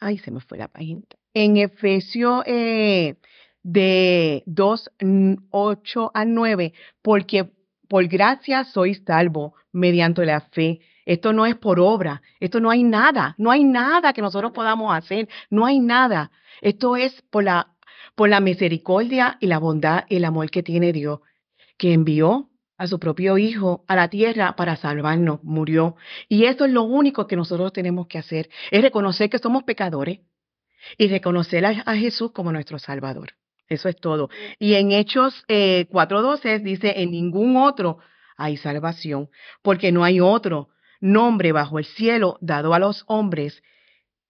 ay, 0.00 0.16
se 0.16 0.30
me 0.30 0.40
fue 0.40 0.56
la 0.56 0.68
página. 0.68 1.02
En 1.34 1.58
Efesios 1.58 2.42
eh, 2.46 3.16
de 3.62 4.42
2, 4.46 4.90
8 5.50 6.10
a 6.14 6.24
9, 6.24 6.72
porque 7.02 7.50
por 7.86 8.06
gracia 8.06 8.64
sois 8.64 9.02
salvo 9.06 9.54
mediante 9.70 10.24
la 10.24 10.40
fe. 10.40 10.80
Esto 11.04 11.34
no 11.34 11.44
es 11.44 11.56
por 11.56 11.80
obra, 11.80 12.22
esto 12.40 12.60
no 12.60 12.70
hay 12.70 12.82
nada, 12.82 13.34
no 13.36 13.50
hay 13.50 13.62
nada 13.62 14.14
que 14.14 14.22
nosotros 14.22 14.52
podamos 14.52 14.94
hacer, 14.96 15.28
no 15.50 15.66
hay 15.66 15.80
nada. 15.80 16.30
Esto 16.62 16.96
es 16.96 17.20
por 17.28 17.44
la, 17.44 17.74
por 18.14 18.30
la 18.30 18.40
misericordia 18.40 19.36
y 19.38 19.48
la 19.48 19.58
bondad 19.58 20.04
y 20.08 20.16
el 20.16 20.24
amor 20.24 20.50
que 20.50 20.62
tiene 20.62 20.94
Dios 20.94 21.20
que 21.82 21.92
envió 21.92 22.48
a 22.78 22.86
su 22.86 23.00
propio 23.00 23.38
Hijo 23.38 23.84
a 23.88 23.96
la 23.96 24.06
tierra 24.06 24.54
para 24.54 24.76
salvarnos, 24.76 25.42
murió. 25.42 25.96
Y 26.28 26.44
eso 26.44 26.64
es 26.64 26.70
lo 26.70 26.84
único 26.84 27.26
que 27.26 27.34
nosotros 27.34 27.72
tenemos 27.72 28.06
que 28.06 28.18
hacer, 28.18 28.48
es 28.70 28.82
reconocer 28.82 29.28
que 29.28 29.40
somos 29.40 29.64
pecadores 29.64 30.20
y 30.96 31.08
reconocer 31.08 31.66
a, 31.66 31.96
Jesús 31.96 32.30
como 32.30 32.52
nuestro 32.52 32.78
Salvador. 32.78 33.32
Eso 33.66 33.88
es 33.88 33.96
todo. 33.96 34.30
Y 34.60 34.74
en 34.74 34.92
Hechos 34.92 35.44
eh, 35.48 35.88
4.12 35.90 36.62
dice, 36.62 37.02
en 37.02 37.10
ningún 37.10 37.56
otro 37.56 37.98
hay 38.36 38.56
salvación, 38.56 39.28
porque 39.62 39.90
no 39.90 40.04
hay 40.04 40.20
otro 40.20 40.68
nombre 41.00 41.50
bajo 41.50 41.80
el 41.80 41.84
cielo 41.84 42.38
dado 42.40 42.74
a 42.74 42.78
los 42.78 43.02
hombres 43.08 43.60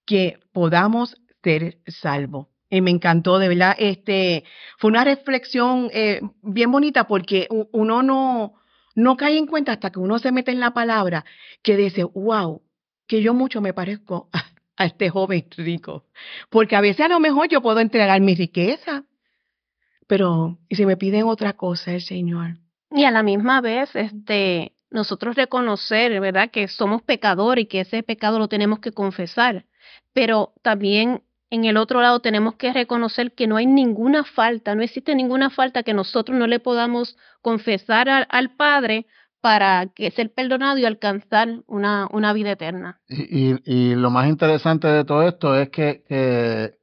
que 0.07 0.39
podamos 0.55 1.21
ser 1.43 1.81
salvos. 1.87 2.52
Y 2.73 2.81
me 2.81 2.91
encantó, 2.91 3.39
de 3.39 3.49
verdad, 3.49 3.77
este, 3.79 4.45
fue 4.79 4.89
una 4.89 5.05
reflexión 5.05 5.91
eh, 5.93 6.23
bien 6.41 6.73
bonita 6.73 7.07
porque 7.07 7.47
uno 7.71 8.03
no, 8.03 8.55
no 8.95 9.17
cae 9.19 9.37
en 9.37 9.47
cuenta 9.47 9.73
hasta 9.73 9.93
que 9.93 9.99
uno 9.99 10.19
se 10.19 10.33
mete 10.33 10.53
en 10.53 10.61
la 10.61 10.73
palabra 10.73 11.27
que 11.63 11.77
dice, 11.77 12.05
wow, 12.05 12.63
que 13.07 13.21
yo 13.21 13.35
mucho 13.35 13.61
me 13.61 13.75
parezco 13.75 14.31
a, 14.33 14.47
a 14.77 14.87
este 14.87 15.11
joven 15.11 15.45
rico. 15.59 16.07
Porque 16.49 16.75
a 16.75 16.81
veces 16.81 17.05
a 17.05 17.09
lo 17.09 17.21
mejor 17.21 17.49
yo 17.51 17.61
puedo 17.61 17.79
entregar 17.79 18.19
mi 18.23 18.35
riqueza, 18.35 19.05
pero 20.07 20.59
¿y 20.71 20.77
si 20.77 20.87
me 20.87 20.97
piden 20.97 21.25
otra 21.25 21.53
cosa 21.53 21.93
el 21.93 22.01
Señor? 22.01 22.57
Y 22.91 23.05
a 23.05 23.11
la 23.11 23.23
misma 23.23 23.61
vez, 23.61 23.95
este, 23.95 24.73
nosotros 24.89 25.37
reconocer, 25.37 26.19
¿verdad?, 26.21 26.51
que 26.51 26.69
somos 26.69 27.03
pecadores 27.03 27.65
y 27.65 27.69
que 27.69 27.81
ese 27.81 28.03
pecado 28.03 28.39
lo 28.39 28.49
tenemos 28.49 28.79
que 28.79 28.93
confesar. 28.93 29.67
Pero 30.15 30.55
también 30.63 31.23
en 31.53 31.67
el 31.67 31.77
otro 31.77 32.01
lado 32.01 32.21
tenemos 32.21 32.55
que 32.55 32.73
reconocer 32.73 33.33
que 33.33 33.47
no 33.47 33.57
hay 33.57 33.67
ninguna 33.67 34.25
falta, 34.25 34.75
no 34.75 34.83
existe 34.83 35.15
ninguna 35.15 35.51
falta 35.51 35.83
que 35.83 35.93
nosotros 35.93 36.39
no 36.39 36.47
le 36.47 36.61
podamos 36.61 37.19
confesar 37.43 38.09
al, 38.09 38.57
Padre 38.57 39.05
para 39.43 39.87
que 39.95 40.11
ser 40.11 40.33
perdonado 40.33 40.79
y 40.79 40.87
alcanzar 40.87 41.63
una, 41.67 42.09
una 42.11 42.33
vida 42.33 42.53
eterna. 42.53 43.01
Y, 43.07 43.51
y, 43.51 43.59
y 43.67 43.95
lo 43.95 44.11
más 44.11 44.31
interesante 44.31 44.89
de 44.89 45.05
todo 45.05 45.29
esto 45.29 45.55
es 45.55 45.69
que, 45.69 46.03
que 46.09 46.79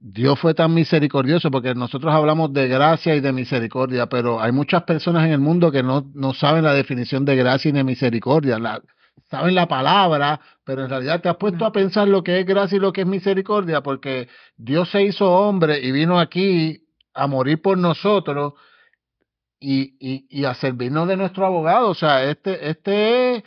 Dios 0.00 0.40
fue 0.40 0.54
tan 0.54 0.74
misericordioso, 0.74 1.48
porque 1.52 1.72
nosotros 1.76 2.12
hablamos 2.12 2.52
de 2.52 2.66
gracia 2.66 3.14
y 3.14 3.20
de 3.20 3.32
misericordia, 3.32 4.08
pero 4.08 4.40
hay 4.40 4.50
muchas 4.50 4.82
personas 4.82 5.24
en 5.24 5.32
el 5.34 5.40
mundo 5.40 5.70
que 5.70 5.84
no, 5.84 6.10
no 6.14 6.34
saben 6.34 6.64
la 6.64 6.74
definición 6.74 7.24
de 7.24 7.36
gracia 7.36 7.68
y 7.68 7.72
de 7.72 7.84
misericordia. 7.84 8.58
La, 8.58 8.82
saben 9.30 9.54
la 9.54 9.68
palabra, 9.68 10.40
pero 10.64 10.82
en 10.82 10.90
realidad 10.90 11.20
te 11.20 11.28
has 11.28 11.36
puesto 11.36 11.64
a 11.64 11.72
pensar 11.72 12.08
lo 12.08 12.22
que 12.22 12.40
es 12.40 12.46
gracia 12.46 12.76
y 12.76 12.80
lo 12.80 12.92
que 12.92 13.02
es 13.02 13.06
misericordia, 13.06 13.82
porque 13.82 14.28
Dios 14.56 14.90
se 14.90 15.02
hizo 15.02 15.30
hombre 15.30 15.80
y 15.80 15.92
vino 15.92 16.18
aquí 16.18 16.88
a 17.14 17.26
morir 17.26 17.62
por 17.62 17.78
nosotros 17.78 18.54
y, 19.60 19.96
y, 20.00 20.26
y 20.28 20.44
a 20.44 20.54
servirnos 20.54 21.06
de 21.08 21.16
nuestro 21.16 21.46
abogado. 21.46 21.90
O 21.90 21.94
sea, 21.94 22.24
este, 22.24 22.68
este 22.70 23.36
es 23.36 23.44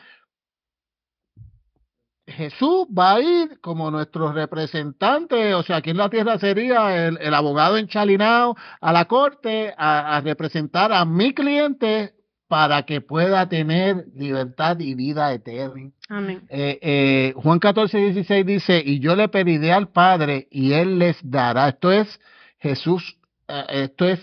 Jesús 2.25 2.87
va 2.87 3.15
a 3.15 3.21
ir 3.21 3.59
como 3.59 3.91
nuestro 3.91 4.31
representante, 4.31 5.53
o 5.53 5.63
sea, 5.63 5.77
aquí 5.77 5.89
en 5.89 5.97
la 5.97 6.09
tierra 6.09 6.39
sería 6.39 7.07
el, 7.07 7.17
el 7.19 7.33
abogado 7.33 7.77
enchalinado 7.77 8.55
a 8.79 8.93
la 8.93 9.05
corte 9.05 9.73
a, 9.77 10.15
a, 10.15 10.21
representar 10.21 10.93
a 10.93 11.03
mi 11.03 11.33
cliente 11.33 12.13
para 12.53 12.83
que 12.83 13.01
pueda 13.01 13.49
tener 13.49 14.05
libertad 14.13 14.79
y 14.79 14.93
vida 14.93 15.33
eterna. 15.33 15.89
Amén. 16.07 16.43
Eh, 16.49 16.77
eh, 16.83 17.33
Juan 17.35 17.57
14, 17.57 17.97
16 17.97 18.45
dice, 18.45 18.83
y 18.85 18.99
yo 18.99 19.15
le 19.15 19.27
pediré 19.27 19.71
al 19.71 19.87
Padre 19.87 20.47
y 20.51 20.73
él 20.73 20.99
les 20.99 21.17
dará. 21.23 21.69
Esto 21.69 21.91
es 21.91 22.21
Jesús, 22.59 23.17
eh, 23.47 23.63
esto 23.69 24.07
es 24.07 24.19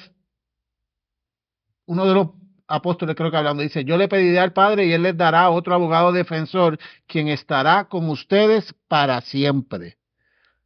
uno 1.86 2.06
de 2.06 2.14
los 2.14 2.28
apóstoles 2.68 3.16
creo 3.16 3.32
que 3.32 3.36
hablando, 3.36 3.64
dice, 3.64 3.84
yo 3.84 3.96
le 3.96 4.06
pediré 4.06 4.38
al 4.38 4.52
Padre 4.52 4.86
y 4.86 4.92
Él 4.92 5.02
les 5.02 5.16
dará 5.16 5.50
otro 5.50 5.74
abogado 5.74 6.12
defensor, 6.12 6.78
quien 7.08 7.26
estará 7.26 7.86
con 7.88 8.08
ustedes 8.10 8.72
para 8.86 9.22
siempre. 9.22 9.96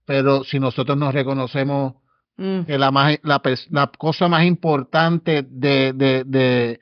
Pero 0.04 0.44
si 0.44 0.60
nosotros 0.60 0.98
nos 0.98 1.14
reconocemos 1.14 1.94
mm. 2.36 2.64
que 2.64 2.76
la, 2.76 2.90
más, 2.90 3.18
la, 3.22 3.40
la, 3.70 3.86
cosa 3.86 4.28
más 4.28 4.44
importante 4.44 5.46
de, 5.48 5.94
de, 5.94 6.24
de, 6.24 6.78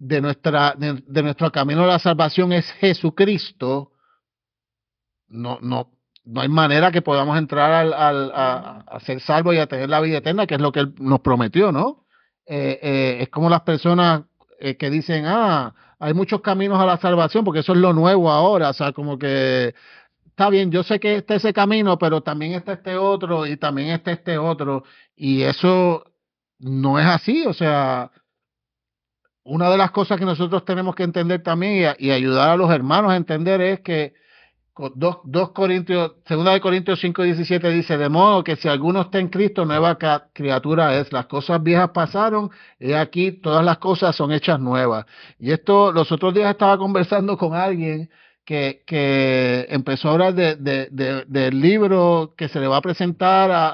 de 0.00 0.20
nuestra, 0.22 0.74
de, 0.76 1.22
nuestro 1.22 1.52
camino 1.52 1.84
a 1.84 1.86
la 1.86 1.98
salvación 1.98 2.52
es 2.52 2.72
Jesucristo, 2.72 3.92
no, 5.28 5.58
no, 5.60 5.92
no 6.24 6.40
hay 6.40 6.48
manera 6.48 6.90
que 6.90 7.02
podamos 7.02 7.36
entrar 7.36 7.70
al, 7.70 8.32
a 8.34 8.98
ser 9.00 9.20
salvos 9.20 9.54
y 9.54 9.58
a 9.58 9.66
tener 9.66 9.90
la 9.90 10.00
vida 10.00 10.18
eterna, 10.18 10.46
que 10.46 10.54
es 10.54 10.60
lo 10.60 10.72
que 10.72 10.80
Él 10.80 10.94
nos 10.98 11.20
prometió, 11.20 11.70
¿no? 11.70 12.06
Eh, 12.46 12.80
eh, 12.82 13.18
es 13.20 13.28
como 13.28 13.50
las 13.50 13.60
personas 13.60 14.22
eh, 14.58 14.76
que 14.76 14.88
dicen, 14.88 15.24
ah, 15.26 15.74
hay 15.98 16.14
muchos 16.14 16.40
caminos 16.40 16.80
a 16.80 16.86
la 16.86 16.96
salvación, 16.96 17.44
porque 17.44 17.60
eso 17.60 17.74
es 17.74 17.78
lo 17.78 17.92
nuevo 17.92 18.30
ahora, 18.30 18.70
o 18.70 18.72
sea, 18.72 18.92
como 18.92 19.18
que 19.18 19.74
está 20.24 20.48
bien, 20.48 20.70
yo 20.70 20.82
sé 20.82 20.98
que 20.98 21.16
está 21.16 21.34
ese 21.34 21.52
camino, 21.52 21.98
pero 21.98 22.22
también 22.22 22.54
está 22.54 22.72
este 22.72 22.96
otro 22.96 23.46
y 23.46 23.58
también 23.58 23.90
está 23.90 24.12
este 24.12 24.38
otro, 24.38 24.84
y 25.14 25.42
eso 25.42 26.04
no 26.58 26.98
es 26.98 27.06
así, 27.06 27.44
o 27.46 27.52
sea, 27.52 28.10
una 29.44 29.70
de 29.70 29.78
las 29.78 29.90
cosas 29.90 30.18
que 30.18 30.24
nosotros 30.24 30.64
tenemos 30.64 30.94
que 30.94 31.02
entender 31.02 31.42
también 31.42 31.94
y, 31.98 32.10
ayudar 32.10 32.50
a 32.50 32.56
los 32.56 32.70
hermanos 32.70 33.12
a 33.12 33.16
entender 33.16 33.60
es 33.60 33.80
que 33.80 34.14
2, 34.76 35.18
2 35.24 35.50
Corintios, 35.50 36.12
segunda 36.26 36.52
de 36.52 36.60
Corintios 36.60 37.00
5, 37.00 37.22
17 37.22 37.70
dice, 37.70 37.98
de 37.98 38.08
modo 38.08 38.42
que 38.42 38.56
si 38.56 38.68
alguno 38.68 39.02
está 39.02 39.18
en 39.18 39.28
Cristo, 39.28 39.64
nueva 39.66 39.98
criatura 40.32 40.96
es, 40.98 41.12
las 41.12 41.26
cosas 41.26 41.62
viejas 41.62 41.90
pasaron, 41.90 42.50
y 42.78 42.92
aquí 42.92 43.32
todas 43.32 43.64
las 43.64 43.78
cosas 43.78 44.16
son 44.16 44.32
hechas 44.32 44.58
nuevas. 44.58 45.04
Y 45.38 45.52
esto, 45.52 45.92
los 45.92 46.10
otros 46.12 46.32
días 46.32 46.50
estaba 46.50 46.78
conversando 46.78 47.36
con 47.36 47.54
alguien 47.54 48.10
que, 48.50 48.82
que 48.84 49.64
empezó 49.68 50.08
a 50.08 50.12
hablar 50.14 50.34
de, 50.34 50.56
de, 50.56 50.88
de, 50.90 51.24
del 51.26 51.60
libro 51.60 52.34
que 52.36 52.48
se 52.48 52.58
le 52.58 52.66
va 52.66 52.78
a 52.78 52.82
presentar 52.82 53.48
a, 53.52 53.68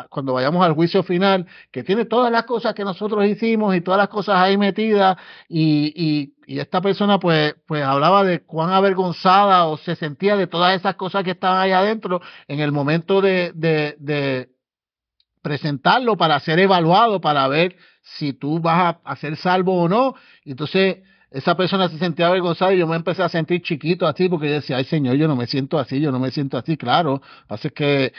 a, 0.00 0.06
cuando 0.08 0.32
vayamos 0.32 0.64
al 0.64 0.72
juicio 0.72 1.02
final, 1.02 1.46
que 1.70 1.84
tiene 1.84 2.06
todas 2.06 2.32
las 2.32 2.44
cosas 2.44 2.72
que 2.72 2.82
nosotros 2.82 3.26
hicimos 3.26 3.76
y 3.76 3.82
todas 3.82 3.98
las 3.98 4.08
cosas 4.08 4.36
ahí 4.38 4.56
metidas, 4.56 5.18
y, 5.50 5.92
y, 5.94 6.34
y 6.46 6.60
esta 6.60 6.80
persona 6.80 7.18
pues, 7.18 7.56
pues 7.66 7.84
hablaba 7.84 8.24
de 8.24 8.40
cuán 8.40 8.70
avergonzada 8.70 9.66
o 9.66 9.76
se 9.76 9.96
sentía 9.96 10.34
de 10.34 10.46
todas 10.46 10.74
esas 10.74 10.94
cosas 10.94 11.22
que 11.22 11.32
estaban 11.32 11.60
ahí 11.60 11.72
adentro 11.72 12.22
en 12.48 12.60
el 12.60 12.72
momento 12.72 13.20
de, 13.20 13.52
de, 13.54 14.48
presentarlo 15.42 16.16
para 16.16 16.40
ser 16.40 16.58
evaluado, 16.58 17.20
para 17.20 17.46
ver 17.48 17.76
si 18.00 18.32
tú 18.32 18.60
vas 18.60 18.96
a 19.04 19.16
ser 19.16 19.36
salvo 19.36 19.82
o 19.82 19.90
no. 19.90 20.14
Entonces, 20.46 21.02
esa 21.30 21.56
persona 21.56 21.88
se 21.88 21.98
sentía 21.98 22.28
avergonzada 22.28 22.72
y 22.72 22.78
yo 22.78 22.86
me 22.86 22.96
empecé 22.96 23.22
a 23.22 23.28
sentir 23.28 23.62
chiquito 23.62 24.06
así 24.06 24.28
porque 24.28 24.48
yo 24.48 24.54
decía, 24.54 24.76
ay 24.76 24.84
Señor, 24.84 25.16
yo 25.16 25.28
no 25.28 25.36
me 25.36 25.46
siento 25.46 25.78
así, 25.78 26.00
yo 26.00 26.12
no 26.12 26.18
me 26.18 26.30
siento 26.30 26.56
así, 26.56 26.76
claro. 26.76 27.20
Así 27.48 27.70
que 27.70 28.12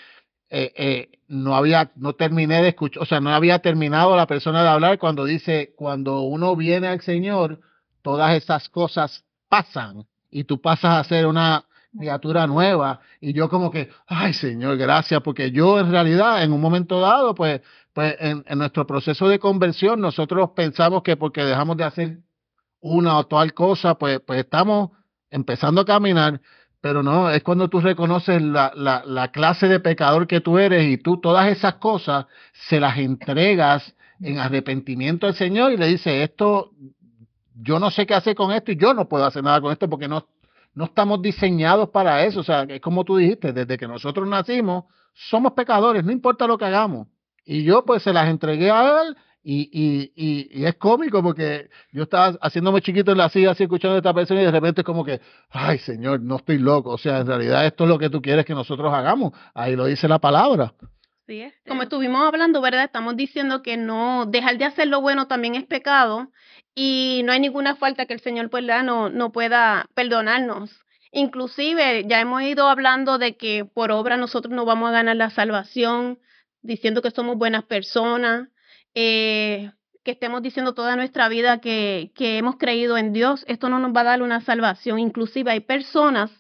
eh, 0.50 0.74
eh, 0.76 1.10
no 1.28 1.56
había, 1.56 1.92
no 1.96 2.14
terminé 2.14 2.62
de 2.62 2.70
escuchar, 2.70 3.04
o 3.04 3.06
sea, 3.06 3.20
no 3.20 3.30
había 3.32 3.60
terminado 3.60 4.16
la 4.16 4.28
persona 4.28 4.64
de 4.64 4.70
hablar 4.70 5.00
cuando 5.00 5.26
dice, 5.26 5.74
cuando 5.76 6.22
uno 6.22 6.56
viene 6.56 6.88
al 6.88 7.02
Señor, 7.02 7.62
todas 8.02 8.36
esas 8.36 8.70
cosas 8.70 9.26
pasan 9.50 10.06
y 10.30 10.44
tú 10.44 10.62
pasas 10.62 10.98
a 10.98 11.04
ser 11.10 11.28
una 11.28 11.66
criatura 11.98 12.46
nueva 12.48 13.00
y 13.22 13.34
yo 13.34 13.50
como 13.50 13.72
que, 13.72 13.90
ay 14.08 14.34
Señor, 14.34 14.78
gracias, 14.78 15.22
porque 15.22 15.52
yo 15.52 15.80
en 15.80 15.92
realidad 15.92 16.44
en 16.44 16.54
un 16.54 16.62
momento 16.62 17.00
dado, 17.00 17.34
pues, 17.36 17.62
pues 17.94 18.16
en, 18.20 18.44
en 18.48 18.58
nuestro 18.60 18.86
proceso 18.86 19.28
de 19.28 19.40
conversión 19.40 20.00
nosotros 20.02 20.52
pensamos 20.56 21.04
que 21.04 21.18
porque 21.18 21.44
dejamos 21.44 21.78
de 21.78 21.84
hacer 21.86 22.27
una 22.82 23.18
o 23.18 23.26
tal 23.28 23.54
cosa, 23.54 23.96
pues, 23.96 24.20
pues 24.26 24.40
estamos 24.40 24.92
empezando 25.30 25.82
a 25.82 25.86
caminar, 25.86 26.42
pero 26.82 27.04
no, 27.04 27.30
es 27.30 27.44
cuando 27.44 27.70
tú 27.70 27.82
reconoces 27.82 28.42
la, 28.42 28.72
la, 28.76 29.04
la 29.06 29.32
clase 29.32 29.68
de 29.68 29.80
pecador 29.80 30.28
que 30.28 30.42
tú 30.42 30.58
eres 30.58 30.86
y 30.88 30.98
tú 30.98 31.20
todas 31.20 31.48
esas 31.48 31.76
cosas 31.76 32.26
se 32.54 32.80
las 32.80 32.98
entregas 32.98 33.96
en 34.22 34.40
arrepentimiento 34.40 35.28
al 35.28 35.36
Señor 35.36 35.72
y 35.72 35.78
le 35.78 35.88
dice, 35.88 36.24
esto, 36.24 36.72
yo 37.56 37.80
no 37.80 37.92
sé 37.92 38.06
qué 38.06 38.14
hacer 38.14 38.36
con 38.36 38.52
esto 38.52 38.72
y 38.72 38.78
yo 38.78 38.94
no 38.94 39.08
puedo 39.08 39.26
hacer 39.26 39.44
nada 39.44 39.62
con 39.62 39.72
esto 39.72 39.90
porque 39.90 40.08
no, 40.08 40.28
no 40.74 40.86
estamos 40.86 41.22
diseñados 41.22 41.90
para 41.90 42.24
eso. 42.26 42.42
O 42.42 42.44
sea, 42.44 42.64
es 42.64 42.82
como 42.82 43.04
tú 43.04 43.18
dijiste, 43.18 43.54
desde 43.54 43.78
que 43.78 43.88
nosotros 43.88 44.28
nacimos, 44.28 44.86
somos 45.14 45.54
pecadores, 45.54 46.04
no 46.04 46.12
importa 46.12 46.48
lo 46.48 46.58
que 46.58 46.66
hagamos. 46.66 47.08
Y 47.46 47.64
yo 47.64 47.86
pues 47.86 48.04
se 48.04 48.14
las 48.14 48.28
entregué 48.30 48.70
a 48.70 49.02
él 49.02 49.18
y, 49.50 49.70
y, 49.72 50.12
y, 50.14 50.60
y, 50.60 50.66
es 50.66 50.76
cómico 50.76 51.24
porque 51.24 51.70
yo 51.94 52.04
estaba 52.04 52.38
haciéndome 52.42 52.82
chiquito 52.82 53.14
en 53.14 53.18
la 53.18 53.30
silla 53.30 53.52
así 53.52 53.64
escuchando 53.64 53.96
a 53.96 54.00
esta 54.00 54.14
persona 54.14 54.42
y 54.42 54.44
de 54.46 54.52
repente 54.52 54.82
es 54.82 54.86
como 54.86 55.06
que, 55.06 55.22
ay 55.52 55.78
Señor, 55.78 56.20
no 56.20 56.36
estoy 56.36 56.58
loco. 56.58 56.90
O 56.90 56.98
sea, 56.98 57.20
en 57.20 57.28
realidad 57.28 57.66
esto 57.66 57.86
es 57.86 57.90
lo 57.90 57.98
que 57.98 58.10
tú 58.10 58.22
quieres 58.22 58.46
que 58.46 58.54
nosotros 58.54 58.94
hagamos. 58.94 59.32
Ahí 59.54 59.78
lo 59.78 59.86
dice 59.86 60.10
la 60.10 60.20
palabra. 60.20 60.74
Sí, 61.28 61.40
es. 61.40 61.54
Como 61.66 61.84
estuvimos 61.84 62.28
hablando, 62.28 62.60
¿verdad? 62.60 62.84
Estamos 62.84 63.16
diciendo 63.16 63.62
que 63.62 63.78
no, 63.78 64.26
dejar 64.26 64.58
de 64.58 64.66
hacer 64.66 64.90
lo 64.90 65.00
bueno 65.00 65.28
también 65.28 65.56
es 65.56 65.64
pecado 65.64 66.30
y 66.76 67.22
no 67.24 67.32
hay 67.32 67.40
ninguna 67.40 67.78
falta 67.78 68.06
que 68.06 68.16
el 68.16 68.20
Señor 68.20 68.50
pues, 68.50 68.66
no, 68.84 69.10
no 69.10 69.32
pueda 69.32 69.86
perdonarnos. 69.94 70.78
Inclusive 71.14 72.04
ya 72.06 72.20
hemos 72.20 72.42
ido 72.42 72.68
hablando 72.68 73.18
de 73.18 73.38
que 73.38 73.64
por 73.64 73.94
obra 73.94 74.18
nosotros 74.18 74.54
no 74.54 74.66
vamos 74.66 74.90
a 74.90 74.92
ganar 74.92 75.16
la 75.16 75.30
salvación, 75.30 76.20
diciendo 76.62 77.02
que 77.02 77.12
somos 77.12 77.38
buenas 77.38 77.64
personas, 77.64 78.50
eh, 79.00 79.70
que 80.04 80.10
estemos 80.10 80.42
diciendo 80.42 80.74
toda 80.74 80.96
nuestra 80.96 81.30
vida 81.30 81.62
que, 81.62 82.12
que 82.16 82.40
hemos 82.40 82.56
creído 82.58 82.98
en 82.98 83.14
Dios, 83.14 83.46
esto 83.48 83.70
no 83.70 83.78
nos 83.78 83.96
va 83.96 84.02
a 84.02 84.06
dar 84.06 84.24
una 84.24 84.42
salvación. 84.42 84.98
Inclusive 84.98 85.52
hay 85.52 85.60
personas 85.60 86.32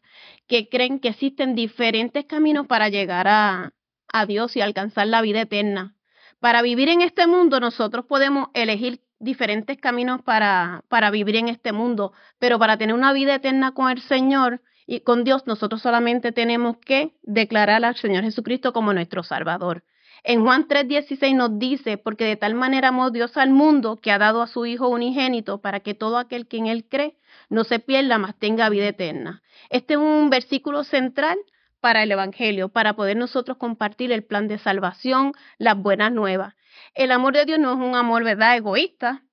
que 0.47 0.67
creen 0.67 0.99
que 0.99 1.09
existen 1.09 1.53
diferentes 1.53 2.25
caminos 2.25 2.65
para 2.65 2.89
llegar 2.89 3.27
a, 3.27 3.73
a 4.11 4.25
Dios 4.25 4.55
y 4.55 4.61
alcanzar 4.61 5.05
la 5.05 5.21
vida 5.21 5.41
eterna. 5.41 5.95
Para 6.39 6.63
vivir 6.63 6.89
en 6.89 7.01
este 7.01 7.27
mundo 7.27 7.59
nosotros 7.59 8.05
podemos 8.05 8.47
elegir 8.55 9.01
diferentes 9.19 9.77
caminos 9.77 10.23
para, 10.23 10.83
para 10.89 11.11
vivir 11.11 11.35
en 11.35 11.49
este 11.49 11.73
mundo, 11.73 12.11
pero 12.39 12.57
para 12.57 12.77
tener 12.77 12.95
una 12.95 13.13
vida 13.13 13.35
eterna 13.35 13.75
con 13.75 13.91
el 13.91 14.01
Señor 14.01 14.63
y 14.87 15.01
con 15.01 15.23
Dios 15.23 15.45
nosotros 15.45 15.83
solamente 15.83 16.31
tenemos 16.31 16.77
que 16.77 17.13
declarar 17.21 17.85
al 17.85 17.95
Señor 17.97 18.23
Jesucristo 18.23 18.73
como 18.73 18.93
nuestro 18.93 19.21
Salvador. 19.21 19.83
En 20.29 20.43
Juan 20.43 20.67
3:16 20.67 21.35
nos 21.35 21.57
dice, 21.57 21.97
porque 21.97 22.25
de 22.25 22.35
tal 22.35 22.53
manera 22.53 22.89
amó 22.89 23.11
Dios 23.11 23.37
al 23.37 23.49
mundo 23.49 23.95
que 23.95 24.11
ha 24.11 24.17
dado 24.17 24.41
a 24.41 24.47
su 24.47 24.65
Hijo 24.65 24.89
unigénito 24.89 25.61
para 25.61 25.79
que 25.79 25.93
todo 25.93 26.17
aquel 26.17 26.49
que 26.49 26.57
en 26.57 26.67
él 26.67 26.83
cree 26.89 27.15
no 27.49 27.63
se 27.63 27.79
pierda, 27.79 28.17
mas 28.17 28.37
tenga 28.37 28.67
vida 28.67 28.89
eterna. 28.89 29.41
Este 29.69 29.93
es 29.93 29.99
un 30.01 30.29
versículo 30.29 30.83
central 30.83 31.37
para 31.79 32.03
el 32.03 32.11
Evangelio, 32.11 32.67
para 32.67 32.93
poder 32.93 33.15
nosotros 33.15 33.55
compartir 33.55 34.11
el 34.11 34.25
plan 34.25 34.49
de 34.49 34.57
salvación, 34.57 35.31
las 35.59 35.77
buenas 35.77 36.11
nuevas. 36.11 36.55
El 36.93 37.13
amor 37.13 37.33
de 37.33 37.45
Dios 37.45 37.59
no 37.59 37.71
es 37.71 37.77
un 37.77 37.95
amor, 37.95 38.25
¿verdad?, 38.25 38.57
egoísta, 38.57 39.23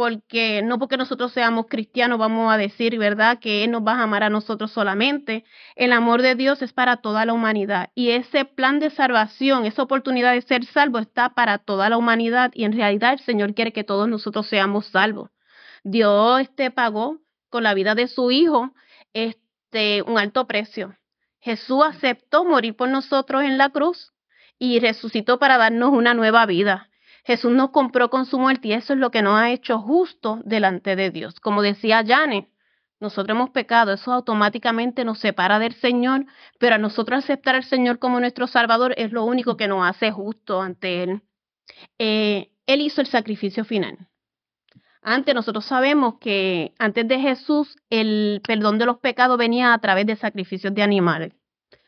porque 0.00 0.62
no 0.62 0.78
porque 0.78 0.96
nosotros 0.96 1.30
seamos 1.30 1.66
cristianos 1.68 2.18
vamos 2.18 2.50
a 2.50 2.56
decir, 2.56 2.96
¿verdad?, 2.98 3.38
que 3.38 3.64
Él 3.64 3.70
nos 3.70 3.86
va 3.86 3.96
a 3.96 4.04
amar 4.04 4.22
a 4.22 4.30
nosotros 4.30 4.70
solamente. 4.72 5.44
El 5.76 5.92
amor 5.92 6.22
de 6.22 6.34
Dios 6.36 6.62
es 6.62 6.72
para 6.72 7.02
toda 7.02 7.26
la 7.26 7.34
humanidad 7.34 7.90
y 7.94 8.12
ese 8.12 8.46
plan 8.46 8.78
de 8.78 8.88
salvación, 8.88 9.66
esa 9.66 9.82
oportunidad 9.82 10.32
de 10.32 10.40
ser 10.40 10.64
salvo 10.64 11.00
está 11.00 11.34
para 11.34 11.58
toda 11.58 11.90
la 11.90 11.98
humanidad 11.98 12.50
y 12.54 12.64
en 12.64 12.72
realidad 12.72 13.12
el 13.12 13.18
Señor 13.18 13.54
quiere 13.54 13.74
que 13.74 13.84
todos 13.84 14.08
nosotros 14.08 14.46
seamos 14.46 14.86
salvos. 14.86 15.28
Dios 15.84 16.40
este 16.40 16.70
pagó 16.70 17.18
con 17.50 17.62
la 17.62 17.74
vida 17.74 17.94
de 17.94 18.08
su 18.08 18.30
hijo 18.30 18.72
este 19.12 20.00
un 20.00 20.16
alto 20.16 20.46
precio. 20.46 20.96
Jesús 21.40 21.82
aceptó 21.84 22.46
morir 22.46 22.74
por 22.74 22.88
nosotros 22.88 23.42
en 23.42 23.58
la 23.58 23.68
cruz 23.68 24.14
y 24.58 24.80
resucitó 24.80 25.38
para 25.38 25.58
darnos 25.58 25.90
una 25.90 26.14
nueva 26.14 26.46
vida. 26.46 26.89
Jesús 27.24 27.52
nos 27.52 27.70
compró 27.70 28.10
con 28.10 28.26
su 28.26 28.38
muerte 28.38 28.68
y 28.68 28.72
eso 28.72 28.92
es 28.92 28.98
lo 28.98 29.10
que 29.10 29.22
nos 29.22 29.38
ha 29.38 29.50
hecho 29.50 29.78
justo 29.78 30.40
delante 30.44 30.96
de 30.96 31.10
Dios. 31.10 31.40
Como 31.40 31.62
decía 31.62 32.04
Janet, 32.06 32.48
nosotros 33.00 33.36
hemos 33.36 33.50
pecado, 33.50 33.92
eso 33.92 34.12
automáticamente 34.12 35.04
nos 35.04 35.18
separa 35.18 35.58
del 35.58 35.74
Señor, 35.74 36.26
pero 36.58 36.74
a 36.74 36.78
nosotros 36.78 37.24
aceptar 37.24 37.54
al 37.54 37.64
Señor 37.64 37.98
como 37.98 38.20
nuestro 38.20 38.46
Salvador 38.46 38.94
es 38.96 39.12
lo 39.12 39.24
único 39.24 39.56
que 39.56 39.68
nos 39.68 39.88
hace 39.88 40.10
justo 40.10 40.60
ante 40.60 41.02
Él. 41.02 41.22
Eh, 41.98 42.50
él 42.66 42.80
hizo 42.82 43.00
el 43.00 43.06
sacrificio 43.06 43.64
final. 43.64 44.08
Antes 45.02 45.34
nosotros 45.34 45.64
sabemos 45.64 46.18
que 46.20 46.74
antes 46.78 47.08
de 47.08 47.18
Jesús 47.18 47.76
el 47.88 48.42
perdón 48.46 48.78
de 48.78 48.86
los 48.86 48.98
pecados 48.98 49.38
venía 49.38 49.72
a 49.72 49.78
través 49.78 50.06
de 50.06 50.16
sacrificios 50.16 50.74
de 50.74 50.82
animales 50.82 51.32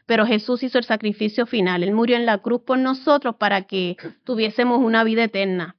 pero 0.06 0.26
Jesús 0.26 0.62
hizo 0.62 0.78
el 0.78 0.84
sacrificio 0.84 1.46
final. 1.46 1.82
Él 1.82 1.92
murió 1.92 2.16
en 2.16 2.26
la 2.26 2.38
cruz 2.38 2.62
por 2.62 2.78
nosotros 2.78 3.36
para 3.36 3.62
que 3.62 3.96
tuviésemos 4.24 4.80
una 4.80 5.04
vida 5.04 5.24
eterna. 5.24 5.76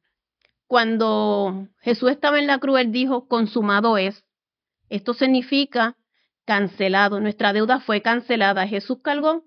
Cuando 0.67 1.67
Jesús 1.81 2.11
estaba 2.11 2.39
en 2.39 2.47
la 2.47 2.57
cruz, 2.59 2.79
Él 2.79 2.91
dijo, 2.91 3.27
consumado 3.27 3.97
es. 3.97 4.23
Esto 4.89 5.13
significa 5.13 5.97
cancelado. 6.45 7.19
Nuestra 7.19 7.53
deuda 7.53 7.79
fue 7.79 8.01
cancelada. 8.01 8.67
Jesús 8.67 8.99
cargó 9.03 9.43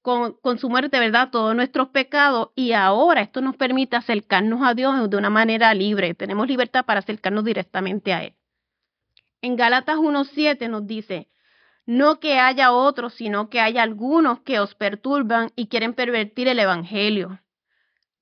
con, 0.00 0.34
con, 0.40 0.58
su 0.58 0.68
muerte, 0.68 0.98
¿verdad? 0.98 1.30
Todos 1.30 1.54
nuestros 1.54 1.88
pecados 1.88 2.50
y 2.54 2.72
ahora 2.72 3.22
esto 3.22 3.40
nos 3.40 3.56
permite 3.56 3.96
acercarnos 3.96 4.60
a 4.62 4.74
Dios 4.74 5.08
de 5.10 5.16
una 5.16 5.30
manera 5.30 5.72
libre. 5.74 6.14
Tenemos 6.14 6.46
libertad 6.48 6.84
para 6.84 7.00
acercarnos 7.00 7.44
directamente 7.44 8.12
a 8.12 8.24
Él. 8.24 8.34
En 9.40 9.56
Gálatas 9.56 9.96
1.7 9.96 10.68
nos 10.68 10.86
dice, 10.86 11.28
no 11.92 12.20
que 12.20 12.38
haya 12.38 12.72
otros, 12.72 13.14
sino 13.14 13.50
que 13.50 13.60
haya 13.60 13.82
algunos 13.82 14.40
que 14.40 14.60
os 14.60 14.74
perturban 14.74 15.50
y 15.56 15.66
quieren 15.66 15.92
pervertir 15.92 16.48
el 16.48 16.58
Evangelio. 16.58 17.40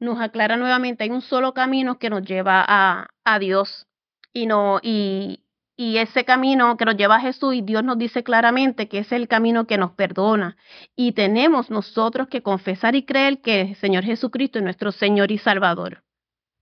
Nos 0.01 0.21
aclara 0.21 0.57
nuevamente, 0.57 1.05
hay 1.05 1.11
un 1.11 1.21
solo 1.21 1.55
camino 1.55 1.99
que 1.99 2.11
nos 2.11 2.23
lleva 2.23 2.65
a, 2.67 3.09
a 3.25 3.39
Dios 3.39 3.87
y, 4.33 4.47
no, 4.47 4.81
y, 4.83 5.45
y 5.77 5.99
ese 5.99 6.25
camino 6.25 6.77
que 6.77 6.85
nos 6.85 6.97
lleva 6.97 7.17
a 7.17 7.21
Jesús 7.21 7.55
y 7.55 7.63
Dios 7.63 7.85
nos 7.85 7.97
dice 7.97 8.25
claramente 8.25 8.89
que 8.89 8.99
es 8.99 9.13
el 9.13 9.29
camino 9.29 9.67
que 9.67 9.79
nos 9.79 9.93
perdona 9.93 10.57
y 10.97 11.13
tenemos 11.13 11.71
nosotros 11.71 12.29
que 12.29 12.43
confesar 12.43 12.97
y 12.97 13.05
creer 13.05 13.41
que 13.41 13.61
el 13.61 13.77
Señor 13.77 14.05
Jesucristo 14.05 14.59
es 14.59 14.65
nuestro 14.65 14.91
Señor 14.91 15.31
y 15.31 15.39
Salvador. 15.39 16.03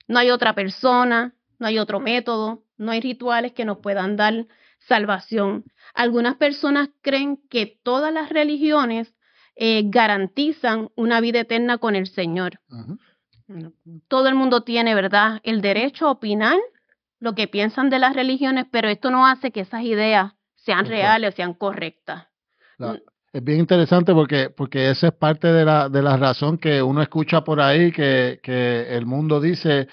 No 0.09 0.19
hay 0.19 0.31
otra 0.31 0.55
persona, 0.55 1.35
no 1.59 1.67
hay 1.67 1.79
otro 1.79 2.01
método, 2.01 2.65
no 2.77 2.93
hay 2.93 3.01
rituales 3.01 3.53
que 3.53 3.65
nos 3.65 3.79
puedan 3.79 4.17
dar 4.17 4.47
salvación. 4.79 5.65
Algunas 5.95 6.37
personas 6.37 6.89
creen 7.03 7.39
que 7.49 7.79
todas 7.83 8.13
las 8.13 8.31
religiones 8.31 9.15
eh, 9.57 9.83
garantizan 9.87 10.91
una 10.95 11.21
vida 11.21 11.41
eterna 11.41 11.79
con 11.79 11.97
el 11.97 12.07
Señor. 12.07 12.61
Todo 14.09 14.29
el 14.29 14.35
mundo 14.35 14.63
tiene, 14.63 14.95
¿verdad?, 14.95 15.41
el 15.43 15.63
derecho 15.63 16.07
a 16.07 16.13
opinar 16.13 16.59
lo 17.19 17.35
que 17.35 17.49
piensan 17.49 17.91
de 17.91 17.99
las 17.99 18.15
religiones, 18.15 18.67
pero 18.71 18.89
esto 18.89 19.11
no 19.11 19.27
hace 19.27 19.51
que 19.51 19.61
esas 19.61 19.83
ideas 19.83 20.35
sean 20.55 20.87
reales 20.87 21.33
o 21.33 21.37
sean 21.37 21.55
correctas. 21.55 22.27
Mm. 22.79 22.93
es 23.33 23.45
bien 23.45 23.59
interesante 23.59 24.13
porque, 24.13 24.51
porque 24.51 24.91
esa 24.91 25.09
es 25.09 25.15
parte 25.15 25.49
de 25.49 25.65
la, 25.65 25.89
de 25.89 26.03
la 26.03 26.17
razón 26.17 26.59
que 26.59 26.81
uno 26.81 27.03
escucha 27.03 27.43
por 27.43 27.61
ahí, 27.61 27.91
que, 27.91 28.39
que 28.43 28.97
el 28.97 29.07
mundo 29.07 29.41
dice, 29.41 29.89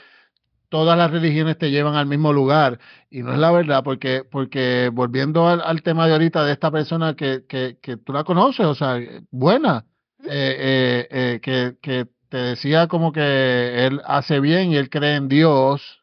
todas 0.69 0.97
las 0.97 1.12
religiones 1.12 1.58
te 1.58 1.71
llevan 1.71 1.95
al 1.95 2.06
mismo 2.08 2.34
lugar. 2.34 2.80
Y 3.10 3.23
no 3.23 3.34
es 3.34 3.39
la 3.39 3.51
verdad 3.51 3.84
porque 3.84 4.23
porque 4.30 4.89
volviendo 4.93 5.47
al, 5.47 5.82
tema 5.84 6.08
de 6.08 6.13
ahorita 6.13 6.43
de 6.45 6.54
esta 6.54 6.71
persona 6.71 7.15
que, 7.15 7.45
que, 7.47 7.78
que 7.82 7.97
tú 7.97 8.13
la 8.13 8.23
conoces, 8.23 8.65
o 8.65 8.75
sea, 8.75 8.99
buena, 9.32 9.86
eh, 10.23 10.28
eh, 10.30 11.08
eh, 11.12 11.39
que, 11.41 11.78
que 11.82 12.08
te 12.30 12.38
decía 12.38 12.88
como 12.88 13.12
que 13.12 13.86
él 13.86 14.01
hace 14.06 14.39
bien 14.39 14.71
y 14.71 14.78
él 14.78 14.89
cree 14.89 15.15
en 15.15 15.28
Dios 15.28 16.01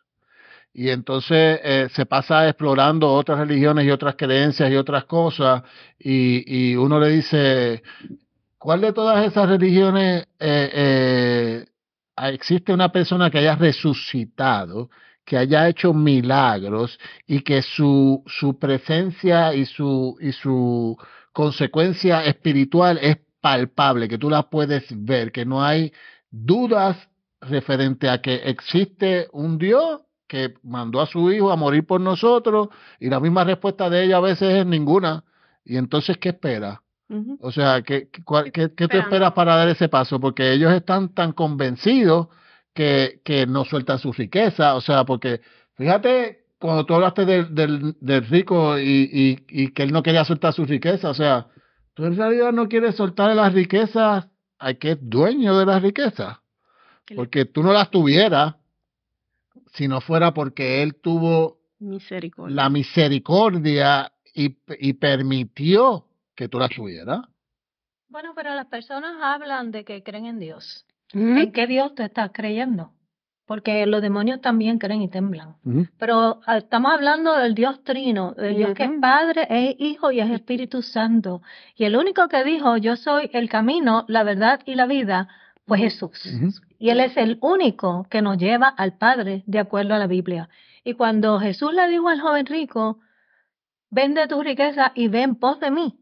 y 0.74 0.90
entonces 0.90 1.60
eh, 1.62 1.88
se 1.92 2.06
pasa 2.06 2.48
explorando 2.48 3.12
otras 3.12 3.38
religiones 3.38 3.84
y 3.84 3.90
otras 3.90 4.16
creencias 4.16 4.70
y 4.70 4.76
otras 4.76 5.04
cosas 5.04 5.62
y, 5.98 6.70
y 6.72 6.76
uno 6.76 6.98
le 6.98 7.08
dice, 7.10 7.82
¿cuál 8.58 8.80
de 8.80 8.92
todas 8.92 9.26
esas 9.26 9.48
religiones 9.48 10.26
eh, 10.38 10.70
eh, 10.74 11.66
existe 12.16 12.72
una 12.72 12.90
persona 12.92 13.30
que 13.30 13.38
haya 13.38 13.56
resucitado, 13.56 14.90
que 15.24 15.38
haya 15.38 15.68
hecho 15.68 15.94
milagros 15.94 16.98
y 17.26 17.40
que 17.42 17.62
su, 17.62 18.22
su 18.26 18.58
presencia 18.58 19.54
y 19.54 19.66
su, 19.66 20.16
y 20.20 20.32
su 20.32 20.96
consecuencia 21.32 22.24
espiritual 22.24 22.98
es 23.00 23.18
palpable, 23.40 24.08
que 24.08 24.18
tú 24.18 24.30
la 24.30 24.48
puedes 24.50 24.84
ver, 24.90 25.32
que 25.32 25.44
no 25.44 25.64
hay 25.64 25.92
dudas 26.30 26.96
referente 27.40 28.08
a 28.08 28.20
que 28.22 28.36
existe 28.36 29.28
un 29.32 29.58
Dios 29.58 30.02
que 30.28 30.54
mandó 30.62 31.00
a 31.00 31.06
su 31.06 31.30
hijo 31.30 31.50
a 31.50 31.56
morir 31.56 31.86
por 31.86 32.00
nosotros 32.00 32.68
y 32.98 33.10
la 33.10 33.20
misma 33.20 33.44
respuesta 33.44 33.90
de 33.90 34.04
ella 34.04 34.16
a 34.18 34.20
veces 34.20 34.54
es 34.54 34.66
ninguna. 34.66 35.24
Y 35.64 35.76
entonces, 35.76 36.16
¿qué 36.18 36.30
espera? 36.30 36.82
O 37.40 37.52
sea, 37.52 37.82
¿qué, 37.82 38.08
qué, 38.10 38.70
qué, 38.74 38.88
tú 38.88 38.96
esperas 38.96 39.32
para 39.32 39.56
dar 39.56 39.68
ese 39.68 39.88
paso? 39.88 40.18
Porque 40.20 40.52
ellos 40.52 40.72
están 40.72 41.10
tan 41.14 41.32
convencidos 41.32 42.28
que, 42.74 43.20
que 43.24 43.46
no 43.46 43.64
sueltan 43.64 43.98
su 43.98 44.12
riqueza. 44.12 44.74
O 44.74 44.80
sea, 44.80 45.04
porque 45.04 45.40
fíjate, 45.74 46.46
cuando 46.58 46.86
tú 46.86 46.94
hablaste 46.94 47.24
del, 47.24 47.54
del, 47.54 47.96
del 48.00 48.26
rico 48.28 48.78
y, 48.78 49.08
y, 49.12 49.44
y, 49.48 49.68
que 49.72 49.82
él 49.82 49.92
no 49.92 50.02
quería 50.02 50.24
soltar 50.24 50.52
su 50.54 50.64
riqueza, 50.64 51.10
o 51.10 51.14
sea, 51.14 51.48
tú 51.94 52.04
en 52.04 52.16
realidad 52.16 52.52
no 52.52 52.68
quieres 52.68 52.94
soltar 52.96 53.34
las 53.34 53.52
riquezas 53.52 54.28
al 54.58 54.78
que 54.78 54.92
es 54.92 54.98
dueño 55.00 55.58
de 55.58 55.66
las 55.66 55.82
riquezas. 55.82 56.38
Porque 57.14 57.44
tú 57.44 57.62
no 57.62 57.72
las 57.72 57.90
tuvieras 57.90 58.54
si 59.74 59.88
no 59.88 60.00
fuera 60.00 60.32
porque 60.32 60.82
Él 60.82 60.94
tuvo 60.94 61.58
Misericordia. 61.78 62.54
la 62.54 62.68
misericordia 62.70 64.12
y, 64.34 64.56
y 64.78 64.92
permitió 64.94 66.06
que 66.34 66.48
tú 66.48 66.58
la 66.58 66.68
tuvieras. 66.68 67.20
Bueno, 68.08 68.32
pero 68.34 68.54
las 68.54 68.66
personas 68.66 69.16
hablan 69.22 69.70
de 69.70 69.84
que 69.84 70.02
creen 70.02 70.26
en 70.26 70.38
Dios. 70.38 70.86
¿En 71.14 71.52
qué 71.52 71.66
Dios 71.66 71.94
te 71.94 72.04
estás 72.04 72.30
creyendo? 72.32 72.92
Porque 73.46 73.84
los 73.86 74.00
demonios 74.00 74.40
también 74.40 74.78
creen 74.78 75.02
y 75.02 75.08
temblan. 75.08 75.56
Pero 75.98 76.40
ah, 76.46 76.58
estamos 76.58 76.92
hablando 76.92 77.36
del 77.36 77.54
Dios 77.54 77.82
trino, 77.84 78.32
del 78.32 78.56
Dios 78.56 78.74
que 78.74 78.84
es. 78.84 78.90
Padre, 79.00 79.46
es 79.50 79.76
Hijo 79.78 80.10
y 80.10 80.20
es 80.20 80.30
Espíritu 80.30 80.80
Santo. 80.82 81.42
Y 81.76 81.84
el 81.84 81.96
único 81.96 82.28
que 82.28 82.44
dijo, 82.44 82.76
yo 82.76 82.96
soy 82.96 83.30
el 83.32 83.48
camino, 83.48 84.04
la 84.08 84.22
verdad 84.22 84.60
y 84.64 84.74
la 84.74 84.86
vida, 84.86 85.28
fue 85.66 85.78
Jesús. 85.78 86.62
Y 86.78 86.90
Él 86.90 87.00
es 87.00 87.16
el 87.16 87.38
único 87.40 88.06
que 88.10 88.22
nos 88.22 88.38
lleva 88.38 88.68
al 88.68 88.96
Padre 88.96 89.42
de 89.46 89.58
acuerdo 89.58 89.94
a 89.94 89.98
la 89.98 90.06
Biblia. 90.06 90.48
Y 90.84 90.94
cuando 90.94 91.38
Jesús 91.38 91.72
le 91.72 91.88
dijo 91.88 92.08
al 92.08 92.20
joven 92.20 92.46
rico, 92.46 93.00
vende 93.90 94.26
tu 94.26 94.42
riqueza 94.42 94.92
y 94.94 95.08
ven 95.08 95.36
pos 95.36 95.60
de 95.60 95.70
mí, 95.70 95.98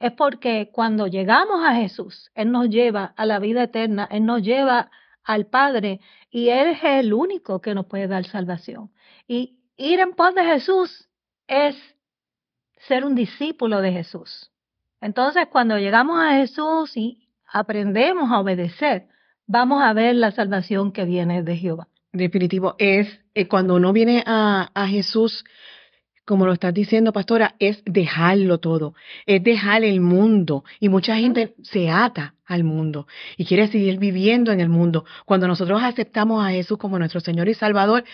es 0.00 0.12
porque 0.12 0.70
cuando 0.72 1.06
llegamos 1.06 1.64
a 1.64 1.74
Jesús, 1.74 2.30
Él 2.34 2.52
nos 2.52 2.68
lleva 2.68 3.12
a 3.16 3.26
la 3.26 3.38
vida 3.38 3.64
eterna, 3.64 4.08
Él 4.10 4.24
nos 4.24 4.42
lleva 4.42 4.90
al 5.24 5.46
Padre 5.46 6.00
y 6.30 6.48
Él 6.48 6.68
es 6.68 6.84
el 6.84 7.12
único 7.12 7.60
que 7.60 7.74
nos 7.74 7.86
puede 7.86 8.06
dar 8.06 8.24
salvación. 8.24 8.90
Y 9.26 9.58
ir 9.76 10.00
en 10.00 10.12
pos 10.12 10.34
de 10.34 10.44
Jesús 10.44 11.08
es 11.46 11.76
ser 12.86 13.04
un 13.04 13.14
discípulo 13.14 13.80
de 13.80 13.92
Jesús. 13.92 14.50
Entonces, 15.00 15.46
cuando 15.50 15.78
llegamos 15.78 16.20
a 16.20 16.34
Jesús 16.34 16.96
y 16.96 17.28
aprendemos 17.46 18.30
a 18.30 18.40
obedecer, 18.40 19.08
vamos 19.46 19.82
a 19.82 19.92
ver 19.92 20.14
la 20.14 20.30
salvación 20.30 20.92
que 20.92 21.04
viene 21.04 21.42
de 21.42 21.56
Jehová. 21.56 21.88
Definitivo, 22.12 22.74
es 22.78 23.20
eh, 23.34 23.48
cuando 23.48 23.74
uno 23.74 23.92
viene 23.92 24.22
a, 24.26 24.70
a 24.74 24.86
Jesús, 24.86 25.44
como 26.28 26.46
lo 26.46 26.52
estás 26.52 26.74
diciendo, 26.74 27.12
pastora, 27.12 27.54
es 27.58 27.82
dejarlo 27.86 28.58
todo, 28.58 28.94
es 29.26 29.42
dejar 29.42 29.82
el 29.82 30.00
mundo. 30.00 30.62
Y 30.78 30.88
mucha 30.90 31.16
gente 31.16 31.54
se 31.62 31.88
ata 31.90 32.34
al 32.44 32.64
mundo 32.64 33.06
y 33.38 33.46
quiere 33.46 33.66
seguir 33.68 33.98
viviendo 33.98 34.52
en 34.52 34.60
el 34.60 34.68
mundo. 34.68 35.04
Cuando 35.24 35.48
nosotros 35.48 35.82
aceptamos 35.82 36.44
a 36.46 36.50
Jesús 36.50 36.76
como 36.78 36.98
nuestro 36.98 37.20
Señor 37.20 37.48
y 37.48 37.54
Salvador, 37.54 38.04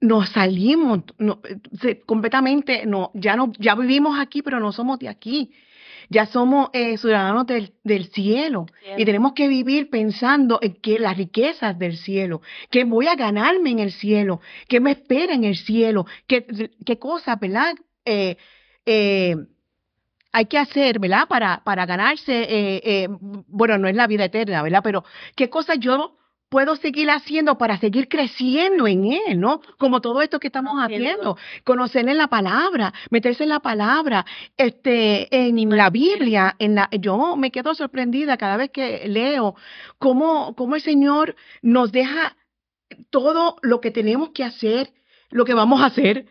nos 0.00 0.28
salimos 0.30 1.00
no, 1.18 1.40
eh, 1.48 1.56
se- 1.80 2.00
completamente, 2.00 2.84
no, 2.86 3.10
ya 3.14 3.36
no, 3.36 3.52
ya 3.58 3.74
vivimos 3.74 4.18
aquí, 4.18 4.42
pero 4.42 4.60
no 4.60 4.72
somos 4.72 4.98
de 4.98 5.08
aquí. 5.08 5.52
Ya 6.08 6.26
somos 6.26 6.70
eh, 6.72 6.96
ciudadanos 6.96 7.46
del, 7.46 7.74
del 7.84 8.10
cielo 8.10 8.66
y 8.96 9.04
tenemos 9.04 9.32
que 9.34 9.48
vivir 9.48 9.90
pensando 9.90 10.58
en 10.62 10.74
que 10.74 10.98
las 10.98 11.16
riquezas 11.16 11.78
del 11.78 11.96
cielo, 11.96 12.40
que 12.70 12.84
voy 12.84 13.08
a 13.08 13.14
ganarme 13.14 13.70
en 13.70 13.78
el 13.78 13.92
cielo, 13.92 14.40
que 14.68 14.80
me 14.80 14.92
espera 14.92 15.34
en 15.34 15.44
el 15.44 15.56
cielo, 15.56 16.06
qué, 16.26 16.46
qué 16.84 16.98
cosas, 16.98 17.38
¿verdad? 17.38 17.74
Eh, 18.04 18.36
eh, 18.86 19.36
hay 20.32 20.46
que 20.46 20.58
hacer, 20.58 20.98
¿verdad? 20.98 21.26
Para, 21.28 21.62
para 21.64 21.86
ganarse, 21.86 22.42
eh, 22.42 22.80
eh, 22.84 23.08
bueno, 23.10 23.78
no 23.78 23.88
es 23.88 23.96
la 23.96 24.06
vida 24.06 24.24
eterna, 24.24 24.62
¿verdad? 24.62 24.80
Pero 24.84 25.04
qué 25.34 25.48
cosas 25.48 25.78
yo 25.78 26.17
puedo 26.48 26.76
seguir 26.76 27.10
haciendo 27.10 27.58
para 27.58 27.78
seguir 27.78 28.08
creciendo 28.08 28.86
en 28.86 29.12
Él, 29.12 29.40
¿no? 29.40 29.60
Como 29.78 30.00
todo 30.00 30.22
esto 30.22 30.40
que 30.40 30.48
estamos 30.48 30.74
haciendo, 30.82 31.36
conocer 31.64 32.08
en 32.08 32.16
la 32.16 32.28
palabra, 32.28 32.92
meterse 33.10 33.42
en 33.42 33.50
la 33.50 33.60
palabra, 33.60 34.24
este, 34.56 35.28
en 35.34 35.76
la 35.76 35.90
Biblia, 35.90 36.56
en 36.58 36.74
la, 36.76 36.88
yo 36.92 37.36
me 37.36 37.50
quedo 37.50 37.74
sorprendida 37.74 38.36
cada 38.36 38.56
vez 38.56 38.70
que 38.70 39.08
leo 39.08 39.56
cómo, 39.98 40.54
cómo 40.54 40.76
el 40.76 40.82
Señor 40.82 41.36
nos 41.62 41.92
deja 41.92 42.36
todo 43.10 43.56
lo 43.62 43.80
que 43.80 43.90
tenemos 43.90 44.30
que 44.30 44.44
hacer, 44.44 44.92
lo 45.30 45.44
que 45.44 45.54
vamos 45.54 45.80
a 45.82 45.86
hacer, 45.86 46.26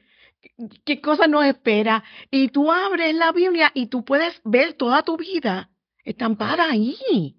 qué 0.86 1.01
cosa 1.01 1.27
nos 1.27 1.45
espera. 1.45 2.03
Y 2.32 2.49
tú 2.49 2.71
abres 2.71 3.13
la 3.15 3.32
Biblia 3.32 3.71
y 3.73 3.88
tú 3.88 4.03
puedes 4.03 4.41
ver 4.43 4.73
toda 4.73 5.03
tu 5.03 5.17
vida 5.17 5.69
estampada 6.03 6.69
ahí. 6.71 7.37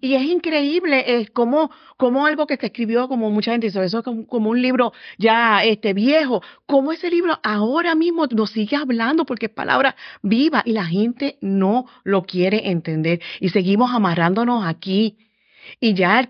Y 0.00 0.14
es 0.14 0.22
increíble, 0.22 1.20
es 1.20 1.30
como, 1.30 1.70
como 1.96 2.26
algo 2.26 2.48
que 2.48 2.56
se 2.56 2.66
escribió, 2.66 3.06
como 3.06 3.30
mucha 3.30 3.52
gente 3.52 3.68
dice, 3.68 3.84
eso 3.84 3.98
es 3.98 4.04
como, 4.04 4.50
un 4.50 4.60
libro 4.60 4.92
ya 5.18 5.62
este 5.64 5.94
viejo, 5.94 6.42
como 6.66 6.90
ese 6.90 7.08
libro 7.10 7.38
ahora 7.44 7.94
mismo 7.94 8.26
nos 8.26 8.50
sigue 8.50 8.76
hablando 8.76 9.24
porque 9.24 9.46
es 9.46 9.52
palabra 9.52 9.94
viva 10.20 10.62
y 10.64 10.72
la 10.72 10.84
gente 10.84 11.38
no 11.40 11.86
lo 12.02 12.24
quiere 12.24 12.70
entender. 12.70 13.20
Y 13.40 13.50
seguimos 13.50 13.92
amarrándonos 13.92 14.66
aquí. 14.66 15.18
Y 15.80 15.94
ya 15.94 16.18
el, 16.18 16.28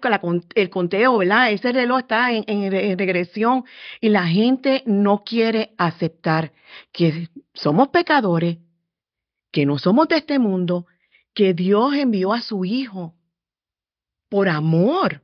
el 0.55 0.71
conteo, 0.71 1.17
¿verdad? 1.19 1.53
Ese 1.53 1.73
reloj 1.73 2.01
está 2.01 2.33
en, 2.33 2.45
en 2.49 2.75
en 2.75 2.99
regresión 2.99 3.65
y 4.01 4.09
la 4.11 4.27
gente 4.27 4.83
no 4.85 5.23
quiere 5.25 5.75
aceptar 5.79 6.53
que 6.93 7.29
somos 7.55 7.89
pecadores, 7.89 8.59
que 9.53 9.65
no 9.65 9.79
somos 9.79 10.09
de 10.09 10.17
este 10.17 10.39
mundo, 10.39 10.87
que 11.35 11.55
Dios 11.55 11.95
envió 11.95 12.33
a 12.33 12.43
su 12.43 12.65
Hijo 12.65 13.15
por 14.29 14.49
amor 14.49 15.23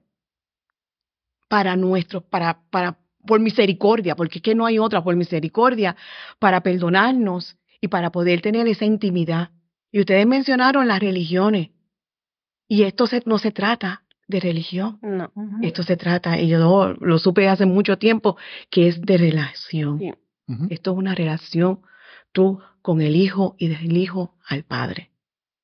para 1.49 1.77
nuestros, 1.77 2.23
para, 2.25 2.61
para, 2.71 2.99
por 3.27 3.41
misericordia, 3.41 4.17
porque 4.17 4.39
es 4.39 4.43
que 4.43 4.55
no 4.55 4.67
hay 4.67 4.79
otra, 4.79 5.03
por 5.03 5.15
misericordia, 5.17 5.97
para 6.39 6.63
perdonarnos 6.63 7.57
y 7.81 7.89
para 7.89 8.11
poder 8.11 8.41
tener 8.41 8.67
esa 8.67 8.85
intimidad. 8.85 9.51
Y 9.93 10.01
ustedes 10.01 10.27
mencionaron 10.27 10.89
las 10.89 11.01
religiones. 11.01 11.71
Y 12.67 12.83
esto 12.85 13.07
se- 13.07 13.23
no 13.27 13.39
se 13.39 13.53
trata 13.53 14.05
de 14.27 14.41
religión. 14.41 14.99
No. 15.03 15.31
Esto 15.63 15.83
se 15.83 15.97
trata, 15.97 16.41
y 16.41 16.49
yo 16.49 16.95
lo 16.99 17.19
supe 17.19 17.49
hace 17.49 17.67
mucho 17.67 17.99
tiempo, 17.99 18.37
que 18.71 18.89
es 18.89 19.01
de 19.03 19.19
relación. 19.19 19.99
Sí. 19.99 20.13
Esto 20.71 20.93
es 20.93 20.97
una 20.99 21.15
relación 21.15 21.81
tú 22.33 22.61
con 22.83 23.01
el 23.01 23.17
Hijo 23.17 23.55
y 23.59 23.69
del 23.69 23.97
Hijo 23.97 24.35
al 24.47 24.65
Padre. 24.65 25.11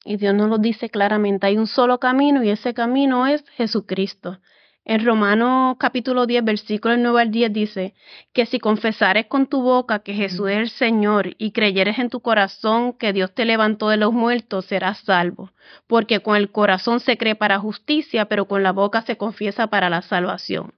Y 0.04 0.16
Dios 0.16 0.34
nos 0.34 0.48
lo 0.48 0.58
dice 0.58 0.88
claramente, 0.88 1.46
hay 1.46 1.58
un 1.58 1.66
solo 1.66 2.00
camino 2.00 2.42
y 2.42 2.50
ese 2.50 2.72
camino 2.72 3.26
es 3.26 3.44
Jesucristo. 3.50 4.38
En 4.86 5.04
Romanos 5.04 5.76
capítulo 5.78 6.26
10, 6.26 6.42
versículo 6.42 6.96
9 6.96 7.20
al 7.20 7.30
10 7.30 7.52
dice 7.52 7.94
que 8.32 8.46
si 8.46 8.58
confesares 8.58 9.26
con 9.26 9.46
tu 9.46 9.60
boca 9.62 9.98
que 9.98 10.14
Jesús 10.14 10.48
es 10.48 10.56
el 10.56 10.70
Señor 10.70 11.34
y 11.36 11.52
creyeres 11.52 11.98
en 11.98 12.08
tu 12.08 12.20
corazón 12.20 12.94
que 12.94 13.12
Dios 13.12 13.34
te 13.34 13.44
levantó 13.44 13.90
de 13.90 13.98
los 13.98 14.12
muertos, 14.12 14.64
serás 14.64 14.98
salvo. 15.00 15.52
Porque 15.86 16.20
con 16.20 16.36
el 16.36 16.50
corazón 16.50 17.00
se 17.00 17.18
cree 17.18 17.34
para 17.34 17.58
justicia, 17.58 18.24
pero 18.24 18.48
con 18.48 18.62
la 18.62 18.72
boca 18.72 19.02
se 19.02 19.18
confiesa 19.18 19.66
para 19.66 19.90
la 19.90 20.00
salvación. 20.00 20.72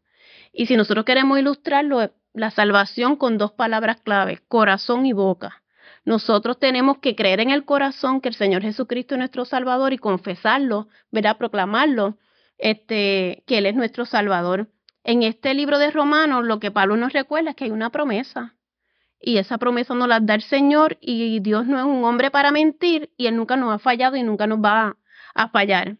Y 0.53 0.67
si 0.67 0.77
nosotros 0.77 1.05
queremos 1.05 1.39
ilustrarlo, 1.39 2.11
la 2.35 2.51
salvación 2.51 3.17
con 3.17 3.39
dos 3.39 3.53
palabras 3.53 4.01
clave, 4.03 4.41
corazón 4.49 5.07
y 5.07 5.13
boca. 5.13 5.62
Nosotros 6.05 6.59
tenemos 6.59 6.99
que 6.99 7.15
creer 7.15 7.41
en 7.41 7.51
el 7.51 7.65
corazón 7.65 8.21
que 8.21 8.29
el 8.29 8.35
Señor 8.35 8.63
Jesucristo 8.63 9.15
es 9.15 9.19
nuestro 9.19 9.45
Salvador 9.45 9.93
y 9.93 9.99
confesarlo, 9.99 10.89
¿verdad? 11.13 11.37
Proclamarlo, 11.39 12.19
este, 12.59 13.45
que 13.47 13.59
Él 13.59 13.67
es 13.67 13.75
nuestro 13.77 14.05
Salvador. 14.05 14.69
En 15.05 15.23
este 15.23 15.55
libro 15.55 15.79
de 15.79 15.91
Romanos, 15.91 16.45
lo 16.45 16.59
que 16.59 16.71
Pablo 16.71 16.97
nos 16.97 17.13
recuerda 17.13 17.51
es 17.51 17.57
que 17.57 17.65
hay 17.65 17.71
una 17.71 17.91
promesa. 17.91 18.57
Y 19.21 19.39
esa 19.39 19.59
promesa 19.59 19.95
nos 19.95 20.09
la 20.09 20.19
da 20.19 20.35
el 20.35 20.43
Señor 20.43 20.99
y 21.01 21.39
Dios 21.39 21.67
no 21.67 21.79
es 21.79 21.85
un 21.85 22.05
hombre 22.05 22.33
para 22.33 22.51
mentir 22.51 23.11
y 23.17 23.29
Él 23.29 23.37
nunca 23.37 23.57
nos 23.57 23.73
ha 23.73 23.79
fallado 23.79 24.17
y 24.17 24.25
nunca 24.25 24.49
nos 24.49 24.59
va 24.59 24.97
a, 25.35 25.49
fallar. 25.51 25.99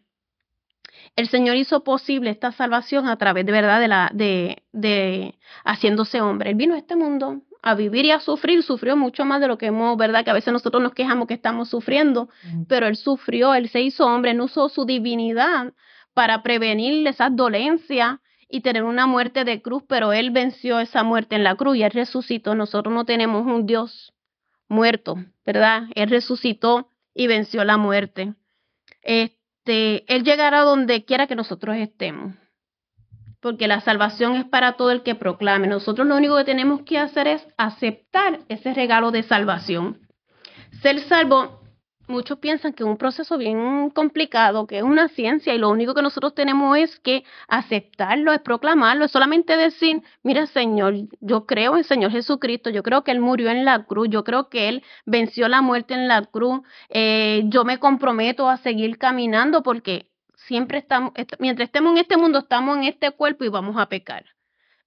El 1.15 1.29
Señor 1.29 1.55
hizo 1.55 1.85
posible 1.85 2.29
esta 2.29 2.51
salvación 2.51 3.07
a 3.07 3.17
través 3.17 3.45
de 3.45 3.51
verdad 3.53 3.79
de 3.79 4.17
de, 4.17 4.63
de 4.73 5.35
haciéndose 5.63 6.19
hombre. 6.19 6.49
Él 6.49 6.55
vino 6.57 6.75
a 6.75 6.77
este 6.77 6.97
mundo 6.97 7.41
a 7.63 7.75
vivir 7.75 8.03
y 8.05 8.11
a 8.11 8.19
sufrir, 8.19 8.61
sufrió 8.61 8.97
mucho 8.97 9.23
más 9.23 9.39
de 9.39 9.47
lo 9.47 9.57
que 9.57 9.67
hemos, 9.67 9.97
verdad, 9.97 10.25
que 10.25 10.29
a 10.29 10.33
veces 10.33 10.51
nosotros 10.51 10.83
nos 10.83 10.93
quejamos 10.93 11.27
que 11.27 11.33
estamos 11.33 11.69
sufriendo, 11.69 12.29
pero 12.67 12.87
él 12.87 12.97
sufrió, 12.97 13.55
él 13.55 13.69
se 13.69 13.81
hizo 13.81 14.05
hombre, 14.05 14.31
él 14.31 14.41
usó 14.41 14.67
su 14.67 14.85
divinidad 14.85 15.73
para 16.13 16.43
prevenir 16.43 17.07
esas 17.07 17.33
dolencias 17.33 18.19
y 18.49 18.59
tener 18.61 18.83
una 18.83 19.07
muerte 19.07 19.45
de 19.45 19.61
cruz, 19.61 19.81
pero 19.87 20.11
él 20.11 20.31
venció 20.31 20.81
esa 20.81 21.03
muerte 21.03 21.35
en 21.37 21.45
la 21.45 21.55
cruz 21.55 21.77
y 21.77 21.83
él 21.83 21.91
resucitó. 21.91 22.53
Nosotros 22.53 22.93
no 22.93 23.05
tenemos 23.05 23.47
un 23.47 23.65
Dios 23.65 24.13
muerto, 24.67 25.15
¿verdad? 25.45 25.83
Él 25.95 26.09
resucitó 26.09 26.89
y 27.15 27.27
venció 27.27 27.63
la 27.63 27.77
muerte. 27.77 28.33
Este, 29.01 30.03
él 30.13 30.23
llegará 30.25 30.61
donde 30.61 31.05
quiera 31.05 31.27
que 31.27 31.35
nosotros 31.35 31.77
estemos 31.77 32.35
porque 33.43 33.67
la 33.67 33.81
salvación 33.81 34.37
es 34.37 34.45
para 34.45 34.73
todo 34.73 34.89
el 34.89 35.03
que 35.03 35.15
proclame. 35.15 35.67
Nosotros 35.67 36.07
lo 36.07 36.15
único 36.15 36.37
que 36.37 36.45
tenemos 36.45 36.81
que 36.83 36.97
hacer 36.97 37.27
es 37.27 37.45
aceptar 37.57 38.39
ese 38.47 38.73
regalo 38.73 39.11
de 39.11 39.21
salvación. 39.21 39.99
Ser 40.81 41.01
salvo, 41.01 41.59
muchos 42.07 42.39
piensan 42.39 42.71
que 42.71 42.83
es 42.83 42.89
un 42.89 42.95
proceso 42.95 43.37
bien 43.37 43.89
complicado, 43.89 44.65
que 44.65 44.77
es 44.77 44.83
una 44.83 45.09
ciencia 45.09 45.53
y 45.53 45.57
lo 45.57 45.69
único 45.69 45.93
que 45.93 46.01
nosotros 46.01 46.33
tenemos 46.33 46.77
es 46.77 46.97
que 47.01 47.25
aceptarlo, 47.49 48.31
es 48.31 48.39
proclamarlo, 48.39 49.03
es 49.03 49.11
solamente 49.11 49.57
decir, 49.57 50.01
mira 50.23 50.47
Señor, 50.47 50.93
yo 51.19 51.45
creo 51.45 51.75
en 51.75 51.83
Señor 51.83 52.11
Jesucristo, 52.11 52.69
yo 52.69 52.81
creo 52.81 53.03
que 53.03 53.11
Él 53.11 53.19
murió 53.19 53.49
en 53.49 53.65
la 53.65 53.83
cruz, 53.83 54.07
yo 54.09 54.23
creo 54.23 54.47
que 54.47 54.69
Él 54.69 54.83
venció 55.05 55.49
la 55.49 55.61
muerte 55.61 55.93
en 55.93 56.07
la 56.07 56.23
cruz, 56.23 56.61
eh, 56.87 57.43
yo 57.47 57.65
me 57.65 57.77
comprometo 57.77 58.49
a 58.49 58.55
seguir 58.55 58.97
caminando 58.97 59.63
porque 59.63 60.12
siempre 60.47 60.79
estamos, 60.79 61.11
est- 61.15 61.33
mientras 61.39 61.67
estemos 61.67 61.91
en 61.93 61.97
este 61.99 62.17
mundo, 62.17 62.39
estamos 62.39 62.77
en 62.77 62.83
este 62.85 63.11
cuerpo 63.11 63.43
y 63.45 63.49
vamos 63.49 63.77
a 63.77 63.87
pecar. 63.89 64.25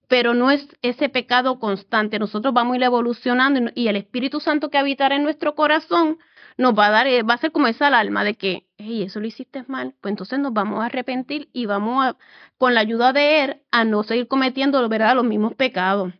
pero 0.08 0.34
no 0.34 0.50
es 0.50 0.68
ese 0.82 1.08
pecado 1.08 1.58
constante. 1.58 2.18
Nosotros 2.18 2.54
vamos 2.54 2.74
a 2.74 2.76
ir 2.78 2.82
evolucionando 2.84 3.70
y 3.74 3.88
el 3.88 3.96
Espíritu 3.96 4.40
Santo 4.40 4.70
que 4.70 4.78
habitará 4.78 5.16
en 5.16 5.22
nuestro 5.24 5.54
corazón 5.54 6.18
nos 6.58 6.78
va 6.78 6.86
a 6.88 6.90
dar, 6.90 7.06
eh, 7.08 7.22
va 7.22 7.34
a 7.34 7.38
ser 7.38 7.52
como 7.52 7.66
esa 7.68 7.88
alarma 7.88 8.24
de 8.24 8.34
que, 8.36 8.66
hey, 8.78 9.02
eso 9.04 9.20
lo 9.20 9.26
hiciste 9.26 9.64
mal, 9.68 9.94
pues 10.00 10.12
entonces 10.12 10.38
nos 10.38 10.52
vamos 10.52 10.80
a 10.82 10.86
arrepentir 10.86 11.48
y 11.52 11.66
vamos 11.66 12.04
a, 12.04 12.16
con 12.58 12.74
la 12.74 12.80
ayuda 12.80 13.12
de 13.12 13.44
Él, 13.44 13.62
a 13.72 13.84
no 13.84 14.02
seguir 14.04 14.28
cometiendo, 14.28 14.88
¿verdad?, 14.88 15.14
los 15.16 15.24
mismos 15.24 15.54
pecados. 15.54 16.12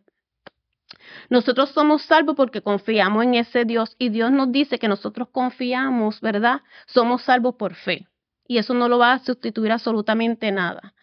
Nosotros 1.29 1.69
somos 1.69 2.01
salvos 2.01 2.35
porque 2.35 2.61
confiamos 2.61 3.23
en 3.23 3.35
ese 3.35 3.63
Dios 3.65 3.95
y 3.97 4.09
Dios 4.09 4.31
nos 4.31 4.51
dice 4.51 4.79
que 4.79 4.87
nosotros 4.89 5.29
confiamos, 5.31 6.19
¿verdad? 6.21 6.61
Somos 6.85 7.21
salvos 7.23 7.55
por 7.55 7.75
fe. 7.75 8.07
Y 8.47 8.57
eso 8.57 8.73
no 8.73 8.87
lo 8.87 8.97
va 8.97 9.13
a 9.13 9.19
sustituir 9.19 9.71
absolutamente 9.71 10.51
nada. 10.51 10.93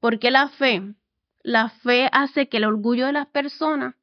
Porque 0.00 0.30
la 0.30 0.48
fe, 0.48 0.94
la 1.42 1.70
fe 1.70 2.08
hace 2.12 2.48
que 2.48 2.58
el 2.58 2.64
orgullo 2.64 3.06
de 3.06 3.12
las 3.12 3.26
personas 3.26 3.94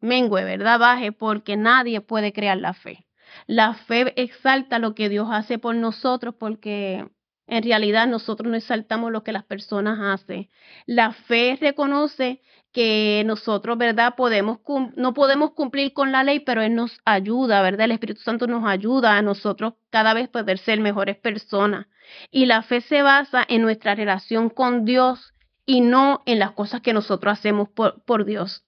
mengue, 0.00 0.44
¿verdad? 0.44 0.78
Baje 0.78 1.12
porque 1.12 1.56
nadie 1.56 2.00
puede 2.00 2.32
crear 2.32 2.58
la 2.58 2.74
fe. 2.74 3.06
La 3.46 3.74
fe 3.74 4.12
exalta 4.20 4.78
lo 4.78 4.94
que 4.94 5.08
Dios 5.08 5.28
hace 5.30 5.58
por 5.58 5.74
nosotros 5.76 6.34
porque 6.38 7.06
en 7.46 7.62
realidad 7.62 8.06
nosotros 8.06 8.50
no 8.50 8.56
exaltamos 8.56 9.12
lo 9.12 9.22
que 9.22 9.32
las 9.32 9.44
personas 9.44 9.98
hacen. 10.00 10.48
La 10.86 11.12
fe 11.12 11.58
reconoce 11.60 12.42
que 12.72 13.22
nosotros, 13.26 13.76
¿verdad? 13.78 14.14
Podemos 14.16 14.58
no 14.96 15.14
podemos 15.14 15.52
cumplir 15.52 15.92
con 15.92 16.12
la 16.12 16.24
ley, 16.24 16.40
pero 16.40 16.62
Él 16.62 16.74
nos 16.74 17.00
ayuda, 17.04 17.62
¿verdad? 17.62 17.86
El 17.86 17.92
Espíritu 17.92 18.20
Santo 18.20 18.46
nos 18.46 18.64
ayuda 18.64 19.16
a 19.16 19.22
nosotros 19.22 19.74
cada 19.90 20.14
vez 20.14 20.28
poder 20.28 20.58
ser 20.58 20.80
mejores 20.80 21.16
personas. 21.16 21.86
Y 22.30 22.46
la 22.46 22.62
fe 22.62 22.80
se 22.80 23.02
basa 23.02 23.44
en 23.48 23.62
nuestra 23.62 23.94
relación 23.94 24.50
con 24.50 24.84
Dios 24.84 25.34
y 25.66 25.80
no 25.80 26.22
en 26.26 26.38
las 26.38 26.52
cosas 26.52 26.80
que 26.80 26.92
nosotros 26.92 27.38
hacemos 27.38 27.68
por, 27.68 28.24
Dios. 28.24 28.64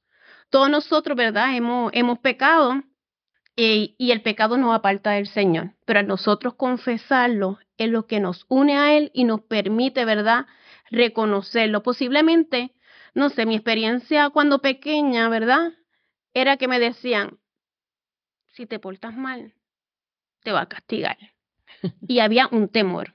Todos 0.51 0.71
nosotros, 0.71 1.17
¿verdad? 1.17 1.57
Hemos, 1.57 1.91
hemos 1.95 2.19
pecado 2.19 2.83
y, 3.57 3.97
el 3.99 4.23
pecado 4.23 4.57
nos 4.57 4.75
aparta 4.75 5.13
del 5.13 5.27
Señor. 5.27 5.73
Pero 5.85 6.01
a 6.01 6.05
nosotros 6.05 6.55
confesarlo 6.55 7.59
es 7.77 7.91
lo 7.91 8.07
que 8.07 8.21
nos 8.21 8.47
une 8.49 8.77
a 8.77 8.97
Él 8.97 9.11
y 9.15 9.25
nos 9.25 9.41
permite, 9.43 10.05
¿verdad?, 10.05 10.47
reconocerlo. 10.91 11.83
Posiblemente, 11.83 12.73
no 13.15 13.29
sé, 13.31 13.47
mi 13.47 13.55
experiencia 13.55 14.31
cuando 14.31 14.61
pequeña, 14.61 15.29
¿verdad?, 15.29 15.73
era 16.35 16.57
que 16.57 16.69
me 16.69 16.79
decían, 16.79 17.39
si 18.49 18.67
te 18.67 18.79
portas 18.79 19.15
mal, 19.15 19.55
te 20.43 20.53
va 20.53 20.63
a 20.63 20.69
castigar. 20.69 21.19
y 22.07 22.19
había 22.21 22.49
un 22.51 22.69
temor. 22.69 23.15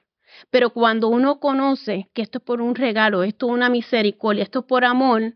Pero 0.49 0.71
cuando 0.71 1.07
uno 1.07 1.39
conoce 1.39 2.09
que 2.13 2.21
esto 2.21 2.39
es 2.39 2.43
por 2.43 2.61
un 2.61 2.75
regalo, 2.75 3.23
esto 3.23 3.47
es 3.47 3.53
una 3.53 3.69
misericordia, 3.69 4.43
esto 4.43 4.59
es 4.59 4.65
por 4.65 4.85
amor, 4.85 5.33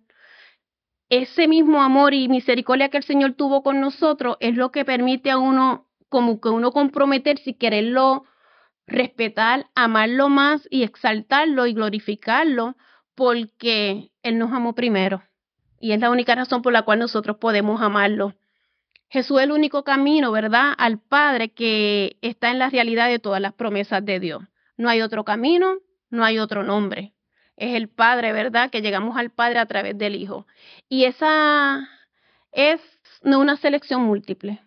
ese 1.09 1.47
mismo 1.47 1.81
amor 1.81 2.13
y 2.13 2.29
misericordia 2.29 2.89
que 2.89 2.97
el 2.97 3.03
Señor 3.03 3.33
tuvo 3.33 3.63
con 3.63 3.81
nosotros 3.81 4.37
es 4.39 4.55
lo 4.55 4.71
que 4.71 4.85
permite 4.85 5.29
a 5.29 5.37
uno, 5.37 5.89
como 6.07 6.39
que 6.39 6.49
uno 6.49 6.71
comprometerse 6.71 7.51
y 7.51 7.53
quererlo 7.55 8.23
respetar, 8.87 9.67
amarlo 9.75 10.29
más 10.29 10.67
y 10.69 10.83
exaltarlo 10.83 11.65
y 11.65 11.73
glorificarlo, 11.73 12.75
porque 13.15 14.11
Él 14.23 14.37
nos 14.37 14.51
amó 14.51 14.73
primero. 14.73 15.23
Y 15.79 15.93
es 15.93 15.99
la 15.99 16.09
única 16.09 16.35
razón 16.35 16.61
por 16.61 16.73
la 16.73 16.83
cual 16.83 16.99
nosotros 16.99 17.37
podemos 17.37 17.81
amarlo. 17.81 18.35
Jesús 19.09 19.39
es 19.39 19.43
el 19.45 19.51
único 19.51 19.83
camino, 19.83 20.31
¿verdad?, 20.31 20.73
al 20.77 20.99
Padre 20.99 21.49
que 21.49 22.17
está 22.21 22.51
en 22.51 22.59
la 22.59 22.69
realidad 22.69 23.09
de 23.09 23.19
todas 23.19 23.41
las 23.41 23.53
promesas 23.53 24.05
de 24.05 24.19
Dios. 24.19 24.43
No 24.77 24.89
hay 24.89 25.01
otro 25.01 25.25
camino, 25.25 25.77
no 26.09 26.23
hay 26.23 26.39
otro 26.39 26.63
nombre 26.63 27.13
es 27.61 27.75
el 27.75 27.89
Padre, 27.89 28.33
¿verdad? 28.33 28.71
Que 28.71 28.81
llegamos 28.81 29.17
al 29.17 29.29
Padre 29.29 29.59
a 29.59 29.67
través 29.67 29.95
del 29.95 30.15
Hijo. 30.15 30.47
Y 30.89 31.05
esa 31.05 31.87
es 32.51 32.81
no 33.21 33.39
una 33.39 33.55
selección 33.55 34.01
múltiple, 34.01 34.59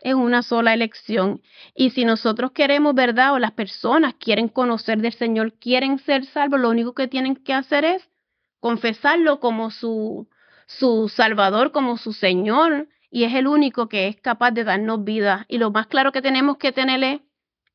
es 0.00 0.14
una 0.14 0.42
sola 0.42 0.74
elección. 0.74 1.42
Y 1.74 1.90
si 1.90 2.04
nosotros 2.04 2.52
queremos, 2.52 2.94
¿verdad? 2.94 3.34
O 3.34 3.38
las 3.38 3.52
personas 3.52 4.14
quieren 4.14 4.48
conocer 4.48 5.00
del 5.00 5.12
Señor, 5.12 5.54
quieren 5.54 5.98
ser 5.98 6.24
salvos, 6.26 6.60
lo 6.60 6.70
único 6.70 6.94
que 6.94 7.08
tienen 7.08 7.36
que 7.36 7.52
hacer 7.52 7.84
es 7.84 8.08
confesarlo 8.60 9.40
como 9.40 9.70
su, 9.70 10.28
su 10.66 11.08
Salvador, 11.08 11.72
como 11.72 11.96
su 11.96 12.12
Señor. 12.12 12.88
Y 13.10 13.24
es 13.24 13.34
el 13.34 13.46
único 13.46 13.88
que 13.88 14.08
es 14.08 14.16
capaz 14.20 14.52
de 14.52 14.64
darnos 14.64 15.04
vida. 15.04 15.44
Y 15.48 15.58
lo 15.58 15.70
más 15.70 15.86
claro 15.88 16.12
que 16.12 16.22
tenemos 16.22 16.58
que 16.58 16.72
tener 16.72 17.02
es 17.02 17.20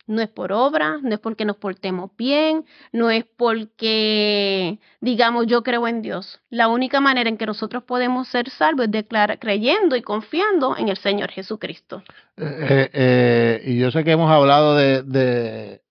no 0.08 0.22
es 0.22 0.30
por 0.30 0.52
obra, 0.52 1.00
no 1.02 1.14
es 1.14 1.20
porque 1.20 1.46
nos 1.46 1.58
portemos 1.58 2.12
bien, 2.18 2.66
no 2.92 3.10
es 3.10 3.26
porque 3.38 4.80
digamos 5.02 5.48
yo 5.48 5.64
creo 5.64 5.88
en 5.88 6.02
Dios. 6.02 6.40
La 6.50 6.68
única 6.68 7.02
manera 7.02 7.30
en 7.30 7.38
que 7.38 7.46
nosotros 7.46 7.84
podemos 7.84 8.28
ser 8.28 8.50
salvos 8.50 8.86
es 8.86 8.92
declarar, 8.92 9.40
creyendo 9.40 9.96
y 9.96 10.02
confiando 10.02 10.78
en 10.78 10.90
el 10.90 10.98
Señor 10.98 11.32
Jesucristo. 11.32 12.04
Eh, 12.38 12.68
eh, 12.70 12.90
eh, 12.94 13.62
y 13.66 13.80
yo 13.80 13.92
sé 13.92 14.04
que 14.04 14.12
hemos 14.12 14.32
hablado 14.32 14.76
de, 14.76 15.04
de, 15.04 15.82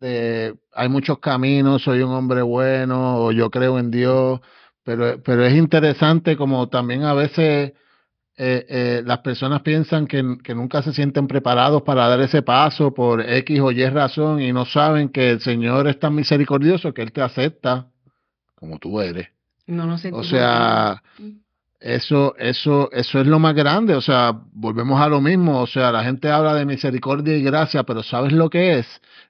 de, 0.00 0.54
hay 0.72 0.88
muchos 0.88 1.18
caminos, 1.18 1.82
soy 1.82 2.02
un 2.02 2.12
hombre 2.12 2.42
bueno 2.42 3.24
o 3.24 3.32
yo 3.32 3.50
creo 3.50 3.78
en 3.78 3.90
Dios, 3.90 4.40
pero, 4.82 5.22
pero 5.22 5.44
es 5.44 5.54
interesante 5.54 6.36
como 6.36 6.68
también 6.68 7.02
a 7.02 7.12
veces 7.12 7.72
eh, 8.40 8.64
eh, 8.68 9.02
las 9.04 9.18
personas 9.18 9.62
piensan 9.62 10.06
que, 10.06 10.22
nunca 10.22 10.80
se 10.80 10.92
sienten 10.92 11.26
preparados 11.26 11.82
para 11.82 12.06
dar 12.06 12.20
ese 12.20 12.42
paso 12.42 12.94
por 12.94 13.20
X 13.20 13.58
o 13.58 13.72
Y 13.72 13.84
razón 13.88 14.40
y 14.40 14.52
no 14.52 14.64
saben 14.64 15.08
que 15.08 15.30
el 15.30 15.40
Señor 15.40 15.88
es 15.88 15.98
tan 15.98 16.14
misericordioso 16.14 16.94
que 16.94 17.02
Él 17.02 17.10
te 17.10 17.20
acepta 17.20 17.88
como 18.54 18.78
tú 18.78 19.00
eres. 19.00 19.26
No, 19.66 19.86
no 19.86 19.96
o 20.12 20.22
sea, 20.22 21.02
eso, 21.80 22.36
eso, 22.38 22.88
eso 22.92 23.20
es 23.20 23.26
lo 23.26 23.40
más 23.40 23.56
grande. 23.56 23.96
O 23.96 24.00
sea, 24.00 24.40
volvemos 24.52 25.00
a 25.00 25.08
lo 25.08 25.20
mismo. 25.20 25.60
O 25.60 25.66
sea, 25.66 25.90
la 25.90 26.04
gente 26.04 26.30
habla 26.30 26.54
de 26.54 26.64
misericordia 26.64 27.36
y 27.36 27.42
gracia, 27.42 27.82
pero 27.82 28.04
¿sabes 28.04 28.32
lo 28.32 28.48
que 28.50 28.78
es? 28.78 28.86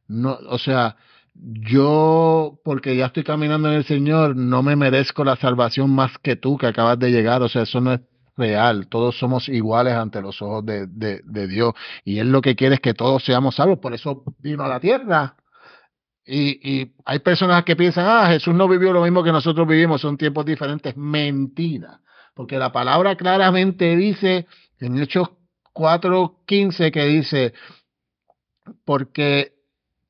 No, 0.06 0.38
o 0.48 0.58
sea, 0.58 0.96
yo, 1.34 2.60
porque 2.62 2.94
ya 2.94 3.06
estoy 3.06 3.24
caminando 3.24 3.68
en 3.68 3.74
el 3.74 3.84
Señor, 3.84 4.36
no 4.36 4.62
me 4.62 4.76
merezco 4.76 5.24
la 5.24 5.36
salvación 5.36 5.90
más 5.94 6.18
que 6.18 6.36
tú 6.36 6.58
que 6.58 6.66
acabas 6.66 6.98
de 6.98 7.10
llegar. 7.10 7.40
O 7.40 7.48
sea, 7.48 7.62
eso 7.62 7.80
no 7.80 7.94
es 7.94 8.00
real, 8.38 8.86
todos 8.88 9.18
somos 9.18 9.48
iguales 9.48 9.94
ante 9.94 10.22
los 10.22 10.40
ojos 10.40 10.64
de, 10.64 10.86
de, 10.86 11.46
Dios 11.48 11.74
y 12.04 12.18
Él 12.18 12.32
lo 12.32 12.40
que 12.40 12.56
quiere 12.56 12.76
es 12.76 12.80
que 12.80 12.94
todos 12.94 13.24
seamos 13.24 13.56
salvos, 13.56 13.78
por 13.80 13.92
eso 13.92 14.22
vino 14.38 14.64
a 14.64 14.68
la 14.68 14.80
tierra. 14.80 15.36
Y, 16.24 16.60
y 16.62 16.94
hay 17.04 17.20
personas 17.20 17.64
que 17.64 17.74
piensan, 17.74 18.06
ah, 18.06 18.28
Jesús 18.28 18.54
no 18.54 18.68
vivió 18.68 18.92
lo 18.92 19.02
mismo 19.02 19.22
que 19.24 19.32
nosotros 19.32 19.66
vivimos, 19.66 20.02
son 20.02 20.18
tiempos 20.18 20.44
diferentes. 20.44 20.96
Mentira, 20.96 22.00
porque 22.34 22.58
la 22.58 22.70
palabra 22.70 23.16
claramente 23.16 23.96
dice 23.96 24.46
en 24.78 24.98
Hechos 24.98 25.30
4:15 25.74 26.92
que 26.92 27.04
dice, 27.04 27.54
porque 28.84 29.58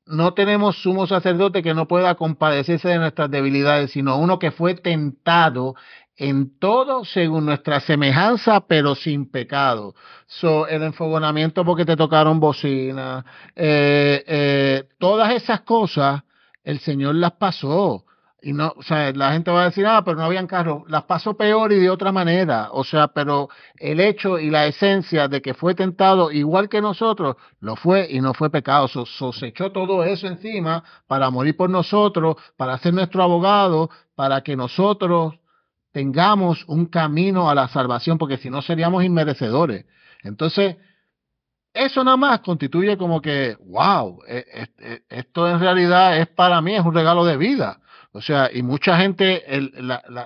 no 0.05 0.33
tenemos 0.33 0.81
sumo 0.81 1.05
sacerdote 1.05 1.61
que 1.61 1.75
no 1.75 1.87
pueda 1.87 2.15
compadecerse 2.15 2.89
de 2.89 2.97
nuestras 2.97 3.29
debilidades, 3.29 3.91
sino 3.91 4.17
uno 4.17 4.39
que 4.39 4.51
fue 4.51 4.73
tentado 4.73 5.75
en 6.19 6.59
todo 6.59 7.05
según 7.05 7.45
nuestra 7.45 7.79
semejanza, 7.79 8.67
pero 8.67 8.93
sin 8.93 9.31
pecado. 9.31 9.95
So, 10.27 10.67
el 10.67 10.83
enfogonamiento 10.83 11.63
porque 11.63 11.85
te 11.85 11.95
tocaron 11.95 12.41
bocina, 12.41 13.25
eh, 13.55 14.23
eh, 14.27 14.83
todas 14.97 15.33
esas 15.33 15.61
cosas, 15.61 16.21
el 16.63 16.79
Señor 16.81 17.15
las 17.15 17.31
pasó. 17.31 18.03
Y 18.41 18.53
no, 18.53 18.73
o 18.75 18.83
sea, 18.83 19.11
la 19.13 19.31
gente 19.31 19.51
va 19.51 19.63
a 19.63 19.65
decir, 19.65 19.85
ah, 19.85 20.01
pero 20.03 20.17
no 20.17 20.23
habían 20.23 20.47
carros. 20.47 20.83
Las 20.87 21.03
pasó 21.03 21.35
peor 21.35 21.71
y 21.71 21.79
de 21.79 21.89
otra 21.89 22.11
manera. 22.11 22.69
O 22.71 22.83
sea, 22.83 23.07
pero 23.07 23.49
el 23.77 23.99
hecho 23.99 24.39
y 24.39 24.49
la 24.49 24.65
esencia 24.65 25.27
de 25.27 25.41
que 25.41 25.53
fue 25.53 25.73
tentado 25.75 26.31
igual 26.31 26.69
que 26.69 26.81
nosotros, 26.81 27.35
lo 27.59 27.75
fue 27.75 28.07
y 28.09 28.21
no 28.21 28.33
fue 28.33 28.49
pecado. 28.49 28.87
So, 28.87 29.05
se 29.33 29.51
todo 29.51 30.03
eso 30.03 30.27
encima 30.27 30.83
para 31.07 31.29
morir 31.29 31.55
por 31.55 31.69
nosotros, 31.69 32.35
para 32.57 32.77
ser 32.77 32.93
nuestro 32.93 33.23
abogado, 33.23 33.89
para 34.15 34.41
que 34.41 34.55
nosotros 34.55 35.35
tengamos 35.91 36.65
un 36.67 36.85
camino 36.85 37.49
a 37.49 37.55
la 37.55 37.67
salvación, 37.67 38.17
porque 38.17 38.37
si 38.37 38.49
no 38.49 38.61
seríamos 38.61 39.03
inmerecedores. 39.03 39.85
Entonces, 40.23 40.77
eso 41.73 42.03
nada 42.03 42.17
más 42.17 42.39
constituye 42.41 42.97
como 42.97 43.21
que, 43.21 43.57
wow, 43.65 44.21
e, 44.27 44.45
e, 44.53 44.67
e, 44.79 45.01
esto 45.09 45.49
en 45.49 45.59
realidad 45.59 46.17
es 46.17 46.27
para 46.27 46.61
mí, 46.61 46.75
es 46.75 46.85
un 46.85 46.93
regalo 46.93 47.25
de 47.25 47.37
vida. 47.37 47.79
O 48.11 48.21
sea, 48.21 48.49
y 48.51 48.63
mucha 48.63 48.97
gente, 48.97 49.55
el, 49.55 49.71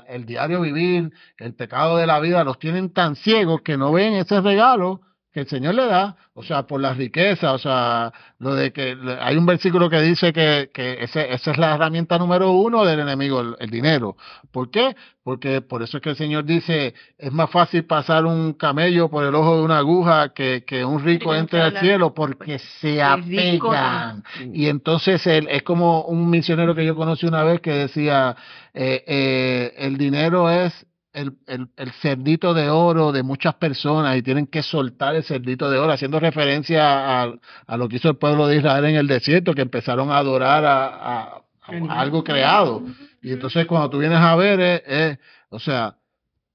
el 0.08 0.26
diario 0.26 0.62
vivir, 0.62 1.12
el 1.38 1.54
pecado 1.54 1.98
de 1.98 2.08
la 2.08 2.20
vida, 2.22 2.44
los 2.44 2.58
tienen 2.58 2.94
tan 2.94 3.16
ciegos 3.16 3.62
que 3.62 3.78
no 3.78 3.92
ven 3.92 4.14
ese 4.14 4.40
regalo 4.40 5.02
que 5.34 5.40
el 5.40 5.48
Señor 5.48 5.74
le 5.74 5.88
da, 5.88 6.16
o 6.36 6.44
sea, 6.44 6.68
por 6.68 6.80
la 6.80 6.94
riqueza, 6.94 7.54
o 7.54 7.58
sea, 7.58 8.14
lo 8.38 8.54
de 8.54 8.72
que 8.72 8.96
hay 9.20 9.36
un 9.36 9.48
versículo 9.48 9.90
que 9.90 10.00
dice 10.00 10.32
que, 10.32 10.70
que 10.72 11.04
ese, 11.04 11.34
esa 11.34 11.52
es 11.52 11.58
la 11.58 11.74
herramienta 11.74 12.20
número 12.20 12.52
uno 12.52 12.86
del 12.86 13.00
enemigo, 13.00 13.42
el, 13.60 13.70
dinero. 13.72 14.16
¿Por 14.52 14.70
qué? 14.70 14.96
Porque 15.24 15.62
por 15.62 15.82
eso 15.82 15.98
es 15.98 16.04
que 16.04 16.12
el 16.12 16.16
Señor 16.16 16.46
dice, 16.46 16.94
es 17.18 17.32
más 17.32 17.50
fácil 17.50 17.84
pasar 17.86 18.26
un 18.26 18.54
camello 18.54 19.10
por 19.10 19.26
el 19.26 19.34
ojo 19.34 19.58
de 19.58 19.64
una 19.64 19.80
aguja 19.80 20.30
que, 20.36 20.64
que 20.68 20.86
un 20.86 21.04
rico 21.04 21.34
entre 21.34 21.62
al 21.62 21.80
cielo 21.80 22.14
porque 22.14 22.60
se 22.60 23.02
apegan. 23.02 24.24
Y 24.54 24.68
entonces 24.68 25.26
él, 25.26 25.48
es 25.50 25.64
como 25.64 26.04
un 26.04 26.30
misionero 26.30 26.76
que 26.76 26.86
yo 26.86 26.96
conocí 26.96 27.26
una 27.26 27.44
vez 27.44 27.60
que 27.60 27.72
decía, 27.72 28.36
eh, 28.76 29.04
eh, 29.08 29.74
el 29.78 29.98
dinero 29.98 30.52
es 30.52 30.86
el, 31.14 31.38
el, 31.48 31.70
el, 31.78 31.92
cerdito 31.94 32.54
de 32.54 32.70
oro 32.70 33.12
de 33.12 33.24
muchas 33.24 33.56
personas 33.56 34.18
y 34.18 34.24
tienen 34.24 34.48
que 34.48 34.64
soltar 34.64 35.16
el 35.16 35.24
cerdito 35.24 35.70
de 35.70 35.78
oro, 35.78 35.94
haciendo 35.94 36.20
referencia 36.20 37.22
a, 37.22 37.34
a 37.68 37.78
lo 37.78 37.88
que 37.88 37.98
hizo 37.98 38.10
el 38.10 38.18
pueblo 38.18 38.48
de 38.48 38.58
Israel 38.58 38.86
en 38.86 38.96
el 38.96 39.08
desierto, 39.08 39.54
que 39.54 39.62
empezaron 39.62 40.12
a 40.12 40.18
adorar 40.18 40.66
a, 40.66 40.86
a, 40.88 41.24
a 41.62 42.00
algo 42.00 42.24
creado. 42.24 42.84
Y 43.22 43.32
entonces 43.32 43.66
cuando 43.68 43.90
tú 43.92 44.00
vienes 44.00 44.20
a 44.20 44.36
ver, 44.36 44.84
es, 44.86 45.20
o 45.50 45.60
sea, 45.60 45.98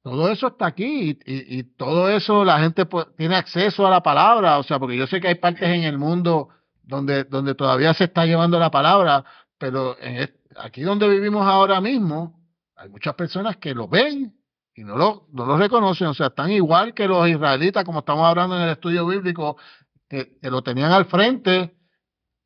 todo 0.03 0.31
eso 0.31 0.49
está 0.49 0.67
aquí 0.67 1.19
y, 1.25 1.33
y, 1.33 1.59
y 1.59 1.63
todo 1.63 2.11
eso 2.11 2.45
la 2.45 2.59
gente 2.61 2.85
pues, 2.87 3.07
tiene 3.17 3.37
acceso 3.37 3.87
a 3.87 3.91
la 3.91 4.03
palabra, 4.03 4.59
o 4.59 4.63
sea, 4.63 4.79
porque 4.79 4.97
yo 4.97 5.07
sé 5.07 5.21
que 5.21 5.29
hay 5.29 5.37
partes 5.37 5.69
en 5.69 5.85
el 5.85 5.99
mundo 5.99 6.49
donde, 6.83 7.25
donde 7.25 7.55
todavía 7.55 7.95
se 7.95 8.05
está 8.05 8.27
llevando 8.27 8.59
la 8.59 8.71
palabra, 8.71 9.25
pero 9.59 9.97
en 10.01 10.31
aquí 10.57 10.83
donde 10.83 11.09
vivimos 11.09 11.47
ahora 11.47 11.81
mismo, 11.81 12.41
hay 12.77 12.89
muchas 12.89 13.15
personas 13.15 13.57
que 13.57 13.75
lo 13.75 13.89
ven 13.89 14.38
y 14.79 14.85
no 14.85 14.97
lo, 14.97 15.27
no 15.33 15.45
lo 15.45 15.57
reconocen, 15.57 16.07
o 16.07 16.15
sea, 16.15 16.29
están 16.29 16.53
igual 16.53 16.95
que 16.95 17.09
los 17.09 17.29
israelitas, 17.29 17.85
como 17.85 17.99
estamos 17.99 18.25
hablando 18.25 18.55
en 18.57 18.63
el 18.63 18.71
estudio 18.71 19.05
bíblico, 19.09 19.57
que, 20.09 20.39
lo 20.43 20.63
tenían 20.63 20.93
al 20.93 21.07
frente 21.07 21.75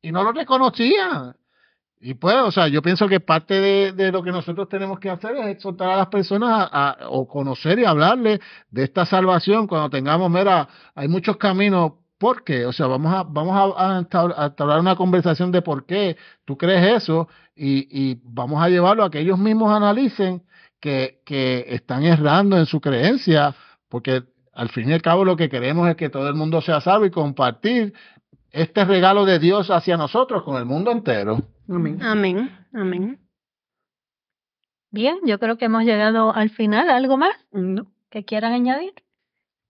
y 0.01 0.11
no 0.11 0.23
lo 0.23 0.31
reconocían. 0.31 1.35
Y 2.01 2.15
pues, 2.15 2.35
o 2.37 2.49
sea, 2.49 2.67
yo 2.69 2.81
pienso 2.81 3.07
que 3.07 3.19
parte 3.19 3.61
de, 3.61 3.91
de, 3.91 4.11
lo 4.11 4.23
que 4.23 4.31
nosotros 4.31 4.67
tenemos 4.67 4.99
que 4.99 5.11
hacer 5.11 5.35
es 5.35 5.45
exhortar 5.45 5.91
a 5.91 5.97
las 5.97 6.07
personas 6.07 6.69
a, 6.71 6.89
a, 6.89 7.09
o 7.09 7.27
conocer 7.27 7.77
y 7.77 7.85
hablarles 7.85 8.39
de 8.71 8.83
esta 8.83 9.05
salvación 9.05 9.67
cuando 9.67 9.91
tengamos, 9.91 10.31
mira, 10.31 10.67
hay 10.95 11.07
muchos 11.07 11.37
caminos, 11.37 11.91
¿por 12.17 12.43
qué? 12.43 12.65
O 12.65 12.73
sea, 12.73 12.87
vamos 12.87 13.13
a, 13.13 13.21
vamos 13.21 13.77
a, 13.77 13.95
a 13.95 13.97
entablar 13.99 14.79
una 14.79 14.95
conversación 14.95 15.51
de 15.51 15.61
por 15.61 15.85
qué 15.85 16.17
tú 16.45 16.57
crees 16.57 17.03
eso 17.03 17.27
y, 17.55 17.87
y 17.91 18.19
vamos 18.23 18.59
a 18.63 18.69
llevarlo 18.69 19.03
a 19.03 19.11
que 19.11 19.19
ellos 19.19 19.37
mismos 19.37 19.71
analicen 19.71 20.41
que, 20.83 21.21
que 21.25 21.63
están 21.69 22.03
errando 22.03 22.57
en 22.57 22.65
su 22.65 22.81
creencia, 22.81 23.55
porque 23.87 24.23
al 24.51 24.67
fin 24.67 24.89
y 24.89 24.93
al 24.93 25.01
cabo 25.01 25.23
lo 25.23 25.37
que 25.37 25.47
queremos 25.47 25.87
es 25.89 25.95
que 25.95 26.09
todo 26.09 26.27
el 26.27 26.35
mundo 26.35 26.59
sea 26.59 26.81
salvo 26.81 27.05
y 27.05 27.09
compartir 27.09 27.93
este 28.51 28.83
regalo 28.83 29.23
de 29.23 29.39
Dios 29.39 29.71
hacia 29.71 29.95
nosotros 29.95 30.43
con 30.43 30.57
el 30.57 30.65
mundo 30.65 30.91
entero. 30.91 31.37
Amén. 31.69 32.03
Amén. 32.03 32.51
Amén. 32.73 33.19
Bien, 34.91 35.17
yo 35.25 35.39
creo 35.39 35.57
que 35.57 35.65
hemos 35.65 35.85
llegado 35.85 36.35
al 36.35 36.49
final. 36.49 36.89
¿Algo 36.89 37.15
más 37.15 37.33
No. 37.53 37.87
que 38.11 38.25
quieran 38.25 38.51
añadir? 38.51 38.93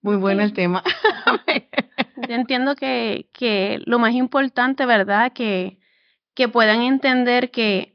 Muy 0.02 0.16
bueno 0.18 0.42
el 0.42 0.52
tema. 0.54 0.84
Yo 2.28 2.36
entiendo 2.36 2.76
que, 2.76 3.30
que 3.34 3.80
lo 3.86 4.00
más 4.00 4.14
importante, 4.16 4.86
¿verdad? 4.88 5.32
Que, 5.34 5.78
que 6.34 6.48
puedan 6.50 6.82
entender 6.82 7.52
que 7.52 7.93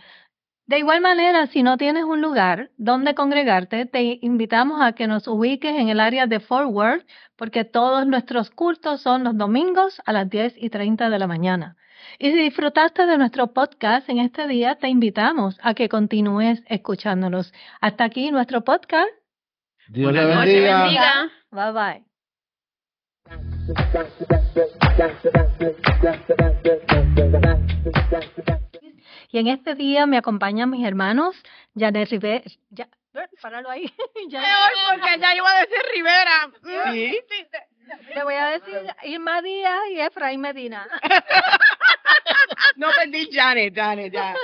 De 0.70 0.78
igual 0.78 1.02
manera, 1.02 1.48
si 1.48 1.64
no 1.64 1.78
tienes 1.78 2.04
un 2.04 2.22
lugar 2.22 2.70
donde 2.78 3.16
congregarte, 3.16 3.88
te 3.88 4.20
invitamos 4.22 4.80
a 4.84 4.92
que 4.94 5.08
nos 5.08 5.28
ubiques 5.28 5.76
en 5.76 5.90
el 5.90 6.00
área 6.00 6.28
de 6.28 6.40
Forward, 6.40 7.08
porque 7.36 7.66
todos 7.66 8.06
nuestros 8.06 8.52
cultos 8.52 9.02
son 9.02 9.24
los 9.24 9.36
domingos 9.36 10.00
a 10.06 10.14
las 10.14 10.30
10 10.30 10.54
y 10.58 10.70
30 10.70 11.10
de 11.10 11.18
la 11.18 11.26
mañana. 11.26 11.76
Y 12.20 12.30
si 12.30 12.38
disfrutaste 12.38 13.08
de 13.08 13.18
nuestro 13.18 13.52
podcast 13.52 14.08
en 14.10 14.20
este 14.20 14.46
día, 14.46 14.76
te 14.76 14.90
invitamos 14.90 15.58
a 15.64 15.74
que 15.74 15.90
continúes 15.90 16.62
escuchándonos. 16.68 17.52
Hasta 17.82 18.04
aquí 18.04 18.30
nuestro 18.30 18.64
podcast. 18.64 19.10
Dios 19.88 20.14
le 20.14 20.24
bendiga. 20.24 20.84
bendiga. 20.84 21.32
Bye 21.50 21.72
bye. 21.74 22.04
Y 29.32 29.38
en 29.38 29.48
este 29.48 29.76
día 29.76 30.08
me 30.08 30.18
acompañan 30.18 30.72
mis 30.72 30.86
hermanos, 30.86 31.36
Janet 31.76 32.10
Rivera. 32.10 32.44
Ya, 32.72 32.90
páralo 33.42 33.70
ahí. 33.70 33.86
Peor, 34.32 34.72
porque 34.92 35.20
ya 35.20 35.36
iba 35.36 35.52
a 35.52 35.60
decir 35.62 35.78
Rivera. 35.94 36.52
Sí. 36.90 37.20
Te 38.14 38.24
voy 38.24 38.34
a 38.34 38.48
decir 38.48 38.82
Irma 39.04 39.42
Díaz 39.42 39.82
y 39.92 40.00
Efraín 40.00 40.42
Medina. 40.42 40.88
no 42.76 42.88
perdí 42.92 43.30
Janet, 43.32 43.76
Janet, 43.76 44.14
ya. 44.14 44.36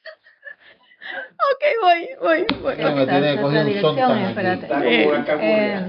Ok, 1.51 1.63
voy, 1.81 2.09
voy, 2.21 2.45
voy. 2.61 2.75
No, 2.83 2.95
me 2.95 3.05
tiene 3.07 3.35
que 3.35 3.41
coger 3.41 3.65
un 3.65 3.81
son 3.81 3.95
tan 3.95 4.17
espérate. 4.19 4.67
Eh, 4.81 5.85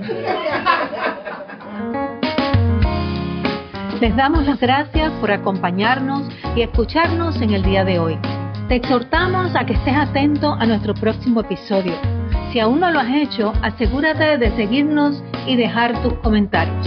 Les 4.00 4.16
damos 4.16 4.46
las 4.46 4.58
gracias 4.58 5.12
por 5.20 5.30
acompañarnos 5.30 6.22
y 6.56 6.62
escucharnos 6.62 7.40
en 7.42 7.50
el 7.50 7.62
día 7.62 7.84
de 7.84 7.98
hoy. 7.98 8.18
Te 8.68 8.76
exhortamos 8.76 9.54
a 9.54 9.66
que 9.66 9.74
estés 9.74 9.94
atento 9.94 10.54
a 10.54 10.64
nuestro 10.64 10.94
próximo 10.94 11.40
episodio. 11.40 11.92
Si 12.50 12.60
aún 12.60 12.80
no 12.80 12.90
lo 12.90 13.00
has 13.00 13.10
hecho, 13.14 13.52
asegúrate 13.62 14.38
de 14.38 14.50
seguirnos 14.56 15.22
y 15.46 15.56
dejar 15.56 16.00
tus 16.02 16.14
comentarios. 16.14 16.86